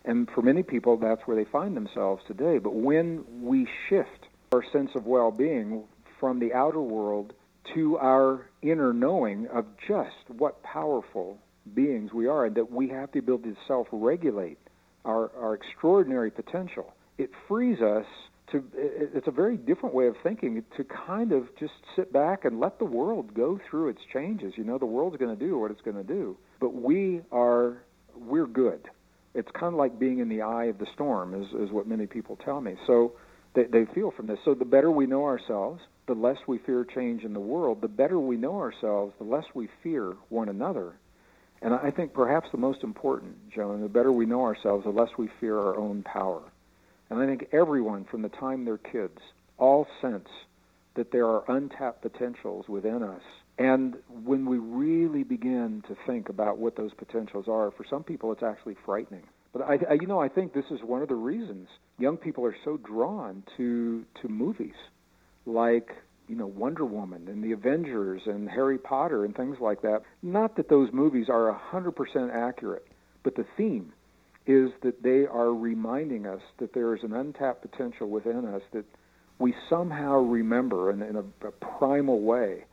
And 0.04 0.30
for 0.36 0.42
many 0.42 0.64
people, 0.64 0.98
that's 0.98 1.22
where 1.28 1.38
they 1.38 1.50
find 1.50 1.78
themselves 1.78 2.24
today. 2.28 2.58
But 2.58 2.76
when 2.76 3.24
we 3.42 3.70
shift 3.88 4.28
our 4.52 4.64
sense 4.72 4.92
of 4.96 5.06
well 5.06 5.32
being 5.32 5.84
from 6.20 6.40
the 6.40 6.54
outer 6.54 6.82
world 6.82 7.34
to 7.76 7.98
our 7.98 8.50
inner 8.62 8.94
knowing 8.94 9.48
of 9.54 9.66
just 9.88 10.30
what 10.30 10.62
powerful 10.64 11.38
beings 11.74 12.14
we 12.14 12.28
are 12.28 12.46
and 12.46 12.56
that 12.56 12.72
we 12.72 12.90
have 12.90 13.12
the 13.12 13.20
ability 13.20 13.52
to 13.52 13.58
self 13.68 13.88
regulate 13.92 14.58
our, 15.06 15.32
our 15.40 15.56
extraordinary 15.56 16.30
potential, 16.30 16.94
it 17.18 17.30
frees 17.48 17.82
us 17.82 18.06
to 18.52 18.64
it's 18.76 19.28
a 19.28 19.32
very 19.32 19.58
different 19.58 19.94
way 19.94 20.08
of 20.08 20.16
thinking 20.24 20.64
to 20.78 20.84
kind 20.86 21.32
of 21.32 21.48
just 21.60 21.74
sit 21.96 22.14
back 22.14 22.46
and 22.46 22.60
let 22.60 22.80
the 22.80 22.86
world 22.86 23.34
go 23.34 23.60
through 23.70 23.90
its 23.90 24.00
changes. 24.14 24.54
You 24.56 24.64
know 24.64 24.78
the 24.78 24.86
world's 24.86 25.18
going 25.18 25.36
to 25.38 25.46
do 25.46 25.58
what 25.58 25.72
it's 25.72 25.82
going 25.82 25.98
to 25.98 26.04
do. 26.04 26.38
But 26.60 26.74
we 26.74 27.22
are 27.32 27.84
we're 28.16 28.48
good. 28.48 28.88
It's 29.36 29.50
kind 29.52 29.74
of 29.74 29.76
like 29.76 30.00
being 30.00 30.20
in 30.20 30.30
the 30.30 30.42
eye 30.42 30.66
of 30.66 30.78
the 30.78 30.88
storm 30.94 31.34
is 31.34 31.48
is 31.60 31.72
what 31.72 31.88
many 31.88 32.06
people 32.06 32.38
tell 32.38 32.62
me. 32.62 32.76
So 32.86 33.14
they 33.54 33.64
they 33.66 33.86
feel 33.94 34.12
from 34.12 34.28
this. 34.28 34.40
So 34.46 34.54
the 34.54 34.66
better 34.66 34.92
we 34.92 35.08
know 35.08 35.26
ourselves 35.26 35.82
the 36.08 36.14
less 36.14 36.38
we 36.48 36.58
fear 36.60 36.86
change 36.86 37.24
in 37.24 37.34
the 37.34 37.40
world 37.40 37.82
the 37.82 37.88
better 37.88 38.20
we 38.20 38.38
know 38.38 38.58
ourselves 38.58 39.14
the 39.20 39.26
less 39.26 39.46
we 39.54 39.68
fear 39.84 40.16
one 40.30 40.50
another 40.50 40.94
and 41.62 41.74
i 41.74 41.92
think 41.92 42.14
perhaps 42.14 42.48
the 42.52 42.58
most 42.58 42.84
important 42.84 43.36
joan 43.54 43.82
the 43.82 43.90
better 43.90 44.12
we 44.12 44.26
know 44.26 44.42
ourselves 44.42 44.84
the 44.84 44.90
less 44.90 45.10
we 45.18 45.30
fear 45.40 45.58
our 45.58 45.78
own 45.78 46.04
power 46.04 46.42
and 47.10 47.20
I 47.20 47.26
think 47.26 47.48
everyone 47.54 48.06
from 48.06 48.22
the 48.22 48.30
time 48.30 48.66
they're 48.66 48.78
kids 48.78 49.20
all 49.58 49.88
sense 50.02 50.28
that 50.96 51.12
there 51.12 51.26
are 51.26 51.44
untapped 51.48 52.02
potentials 52.02 52.68
within 52.68 53.04
us. 53.04 53.22
And 53.58 53.96
when 54.24 54.46
we 54.46 54.58
really 54.58 55.24
begin 55.24 55.84
to 55.88 55.96
think 56.06 56.30
about 56.30 56.58
what 56.58 56.76
those 56.76 56.94
potentials 56.94 57.48
are, 57.48 57.72
for 57.72 57.86
some 57.90 58.04
people 58.04 58.32
it's 58.32 58.44
actually 58.44 58.76
frightening. 58.86 59.24
But 59.54 59.64
I, 59.64 59.80
I 59.90 59.94
you 60.00 60.08
know, 60.08 60.20
I 60.20 60.28
think 60.28 60.54
this 60.54 60.66
is 60.70 60.80
one 60.84 61.02
of 61.02 61.08
the 61.08 61.16
reasons 61.16 61.68
young 61.98 62.18
people 62.18 62.46
are 62.46 62.56
so 62.64 62.78
drawn 62.78 63.44
to 63.58 64.04
to 64.22 64.28
movies 64.28 64.76
like 65.48 65.90
you 66.28 66.36
know 66.36 66.48
Wonder 66.48 66.86
Woman 66.86 67.28
and 67.28 67.44
the 67.44 67.54
Avengers 67.54 68.22
and 68.26 68.50
Harry 68.50 68.78
Potter 68.78 69.26
and 69.26 69.36
things 69.36 69.58
like 69.60 69.82
that. 69.82 70.02
Not 70.22 70.56
that 70.58 70.70
those 70.70 70.90
movies 70.92 71.28
are 71.30 71.60
100% 71.72 72.34
accurate, 72.34 72.88
but 73.24 73.36
the 73.36 73.46
theme 73.56 73.94
is 74.46 74.70
that 74.82 75.04
they 75.04 75.26
are 75.26 75.54
reminding 75.54 76.26
us 76.26 76.42
that 76.60 76.74
there 76.74 76.96
is 76.96 77.04
an 77.04 77.14
untapped 77.14 77.62
potential 77.70 78.10
within 78.10 78.46
us 78.46 78.62
that 78.74 78.86
we 79.40 79.54
somehow 79.70 80.18
remember 80.18 80.90
in, 80.92 81.02
in 81.02 81.16
a, 81.16 81.48
a, 81.48 81.52
primal 81.78 82.22
way, 82.22 82.64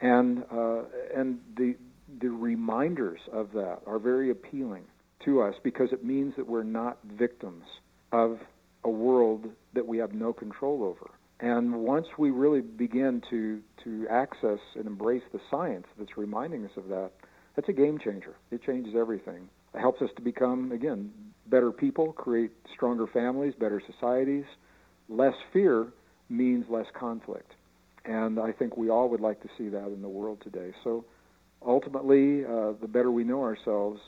and 0.00 0.44
uh, 0.52 0.82
and 1.14 1.38
the 1.56 1.74
the 2.20 2.28
reminders 2.28 3.20
of 3.32 3.52
that 3.52 3.80
are 3.86 3.98
very 3.98 4.30
appealing 4.30 4.84
to 5.24 5.42
us 5.42 5.54
because 5.62 5.88
it 5.92 6.04
means 6.04 6.34
that 6.36 6.46
we're 6.46 6.62
not 6.62 6.98
victims 7.18 7.64
of 8.12 8.38
a 8.84 8.90
world 8.90 9.46
that 9.74 9.86
we 9.86 9.98
have 9.98 10.12
no 10.12 10.32
control 10.32 10.84
over. 10.84 11.10
And 11.40 11.74
once 11.74 12.06
we 12.18 12.30
really 12.30 12.62
begin 12.62 13.22
to 13.30 13.60
to 13.84 14.06
access 14.10 14.58
and 14.74 14.86
embrace 14.86 15.22
the 15.32 15.40
science 15.50 15.86
that's 15.98 16.16
reminding 16.16 16.64
us 16.64 16.70
of 16.76 16.88
that, 16.88 17.10
that's 17.54 17.68
a 17.68 17.72
game 17.72 17.98
changer. 17.98 18.34
It 18.50 18.62
changes 18.62 18.94
everything 18.98 19.48
It 19.74 19.80
helps 19.80 20.00
us 20.02 20.10
to 20.16 20.22
become, 20.22 20.72
again, 20.72 21.12
better 21.46 21.70
people, 21.70 22.12
create 22.12 22.52
stronger 22.74 23.06
families, 23.06 23.54
better 23.58 23.82
societies. 23.92 24.44
Less 25.08 25.34
fear 25.52 25.88
means 26.28 26.64
less 26.70 26.86
conflict. 26.98 27.52
And 28.04 28.38
I 28.38 28.52
think 28.52 28.76
we 28.76 28.88
all 28.90 29.08
would 29.10 29.20
like 29.20 29.40
to 29.42 29.48
see 29.58 29.68
that 29.68 29.86
in 29.88 30.00
the 30.02 30.08
world 30.08 30.38
today. 30.42 30.72
So 30.84 31.04
ultimately, 31.64 32.44
uh, 32.44 32.72
the 32.80 32.88
better 32.88 33.10
we 33.10 33.24
know 33.24 33.42
ourselves, 33.42 34.00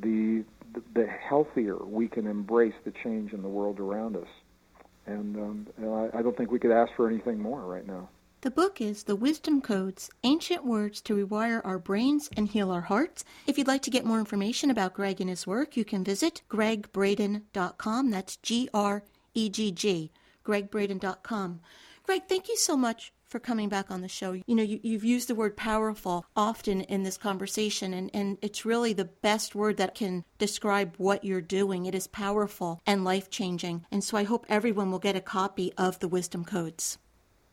the, 0.00 0.44
the 0.94 1.06
healthier 1.06 1.76
we 1.84 2.08
can 2.08 2.26
embrace 2.26 2.74
the 2.84 2.92
change 3.04 3.32
in 3.32 3.42
the 3.42 3.48
world 3.48 3.78
around 3.78 4.16
us. 4.16 4.28
And, 5.06 5.36
um, 5.36 5.66
and 5.76 5.90
I, 5.90 6.18
I 6.18 6.22
don't 6.22 6.36
think 6.36 6.50
we 6.50 6.58
could 6.58 6.70
ask 6.70 6.92
for 6.96 7.08
anything 7.08 7.40
more 7.40 7.62
right 7.62 7.86
now. 7.86 8.08
The 8.42 8.50
book 8.50 8.80
is 8.80 9.04
The 9.04 9.14
Wisdom 9.14 9.60
Codes 9.62 10.10
Ancient 10.24 10.64
Words 10.64 11.00
to 11.02 11.14
Rewire 11.14 11.60
Our 11.64 11.78
Brains 11.78 12.28
and 12.36 12.48
Heal 12.48 12.72
Our 12.72 12.80
Hearts. 12.80 13.24
If 13.46 13.56
you'd 13.56 13.68
like 13.68 13.82
to 13.82 13.90
get 13.90 14.04
more 14.04 14.18
information 14.18 14.68
about 14.68 14.94
Gregg 14.94 15.20
and 15.20 15.30
his 15.30 15.46
work, 15.46 15.76
you 15.76 15.84
can 15.84 16.02
visit 16.02 16.42
greggbraden.com. 16.50 18.10
That's 18.10 18.36
G 18.38 18.68
R 18.74 19.04
E 19.34 19.48
G 19.48 19.70
G, 19.70 20.10
greggbraden.com. 20.44 21.60
Gregg, 22.02 22.22
thank 22.28 22.48
you 22.48 22.56
so 22.56 22.76
much 22.76 23.12
for 23.32 23.40
coming 23.40 23.70
back 23.70 23.90
on 23.90 24.02
the 24.02 24.08
show. 24.08 24.32
You 24.32 24.54
know, 24.54 24.62
you, 24.62 24.92
have 24.92 25.02
used 25.02 25.26
the 25.26 25.34
word 25.34 25.56
powerful 25.56 26.26
often 26.36 26.82
in 26.82 27.02
this 27.02 27.16
conversation, 27.16 27.94
and, 27.94 28.10
and 28.12 28.36
it's 28.42 28.66
really 28.66 28.92
the 28.92 29.06
best 29.06 29.54
word 29.54 29.78
that 29.78 29.94
can 29.94 30.24
describe 30.36 30.94
what 30.98 31.24
you're 31.24 31.40
doing. 31.40 31.86
It 31.86 31.94
is 31.94 32.06
powerful 32.06 32.82
and 32.86 33.04
life 33.04 33.30
changing. 33.30 33.86
And 33.90 34.04
so 34.04 34.18
I 34.18 34.24
hope 34.24 34.44
everyone 34.50 34.90
will 34.90 34.98
get 34.98 35.16
a 35.16 35.20
copy 35.20 35.72
of 35.78 35.98
the 35.98 36.08
Wisdom 36.08 36.44
Codes. 36.44 36.98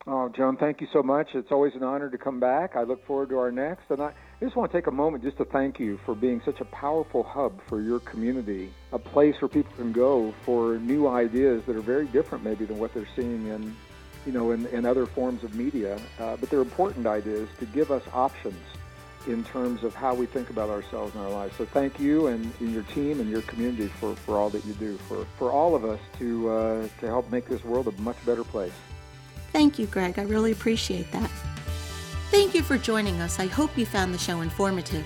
Oh, 0.05 0.27
Joan, 0.35 0.57
thank 0.57 0.81
you 0.81 0.87
so 0.91 1.01
much. 1.01 1.29
It's 1.33 1.51
always 1.51 1.73
an 1.75 1.83
honor 1.83 2.09
to 2.09 2.17
come 2.17 2.41
back. 2.41 2.75
I 2.75 2.83
look 2.83 3.05
forward 3.05 3.29
to 3.29 3.37
our 3.37 3.51
next. 3.51 3.83
And 3.89 4.01
I 4.01 4.11
just 4.41 4.57
want 4.57 4.71
to 4.71 4.77
take 4.77 4.87
a 4.87 4.91
moment 4.91 5.23
just 5.23 5.37
to 5.37 5.45
thank 5.45 5.79
you 5.79 5.97
for 6.05 6.13
being 6.13 6.41
such 6.43 6.59
a 6.59 6.65
powerful 6.65 7.23
hub 7.23 7.61
for 7.67 7.81
your 7.81 7.99
community, 7.99 8.73
a 8.91 8.99
place 8.99 9.35
where 9.39 9.49
people 9.49 9.71
can 9.77 9.93
go 9.93 10.33
for 10.43 10.77
new 10.79 11.07
ideas 11.07 11.63
that 11.67 11.75
are 11.75 11.81
very 11.81 12.07
different 12.07 12.43
maybe 12.43 12.65
than 12.65 12.79
what 12.79 12.93
they're 12.93 13.07
seeing 13.15 13.47
in, 13.47 13.75
you 14.25 14.32
know, 14.32 14.51
in, 14.51 14.65
in 14.67 14.86
other 14.86 15.05
forms 15.05 15.43
of 15.43 15.55
media. 15.55 15.99
Uh, 16.19 16.36
but 16.38 16.49
they're 16.49 16.62
important 16.62 17.08
ideas 17.08 17.49
to 17.60 17.65
give 17.65 17.91
us 17.91 18.03
options 18.13 18.62
in 19.27 19.43
terms 19.43 19.84
of 19.84 19.93
how 19.93 20.13
we 20.13 20.25
think 20.25 20.49
about 20.49 20.69
ourselves 20.69 21.13
in 21.13 21.21
our 21.21 21.29
lives. 21.29 21.55
So 21.58 21.65
thank 21.65 21.99
you 21.99 22.27
and, 22.27 22.51
and 22.60 22.73
your 22.73 22.84
team 22.84 23.19
and 23.19 23.29
your 23.29 23.41
community 23.43 23.88
for, 23.88 24.15
for 24.15 24.38
all 24.38 24.49
that 24.49 24.65
you 24.65 24.73
do, 24.73 24.97
for, 24.97 25.25
for 25.38 25.51
all 25.51 25.75
of 25.75 25.86
us 25.86 25.99
to, 26.19 26.49
uh, 26.49 26.88
to 26.99 27.08
help 27.08 27.29
make 27.32 27.47
this 27.47 27.63
world 27.63 27.88
a 27.88 28.01
much 28.01 28.17
better 28.25 28.43
place. 28.43 28.71
Thank 29.51 29.79
you, 29.79 29.88
Gregg. 29.88 30.19
I 30.19 30.23
really 30.23 30.51
appreciate 30.51 31.12
that. 31.12 31.29
Thank 32.32 32.53
you 32.53 32.62
for 32.62 32.77
joining 32.77 33.19
us. 33.21 33.39
I 33.39 33.47
hope 33.47 33.77
you 33.77 33.86
found 33.86 34.13
the 34.13 34.19
show 34.19 34.41
informative. 34.41 35.05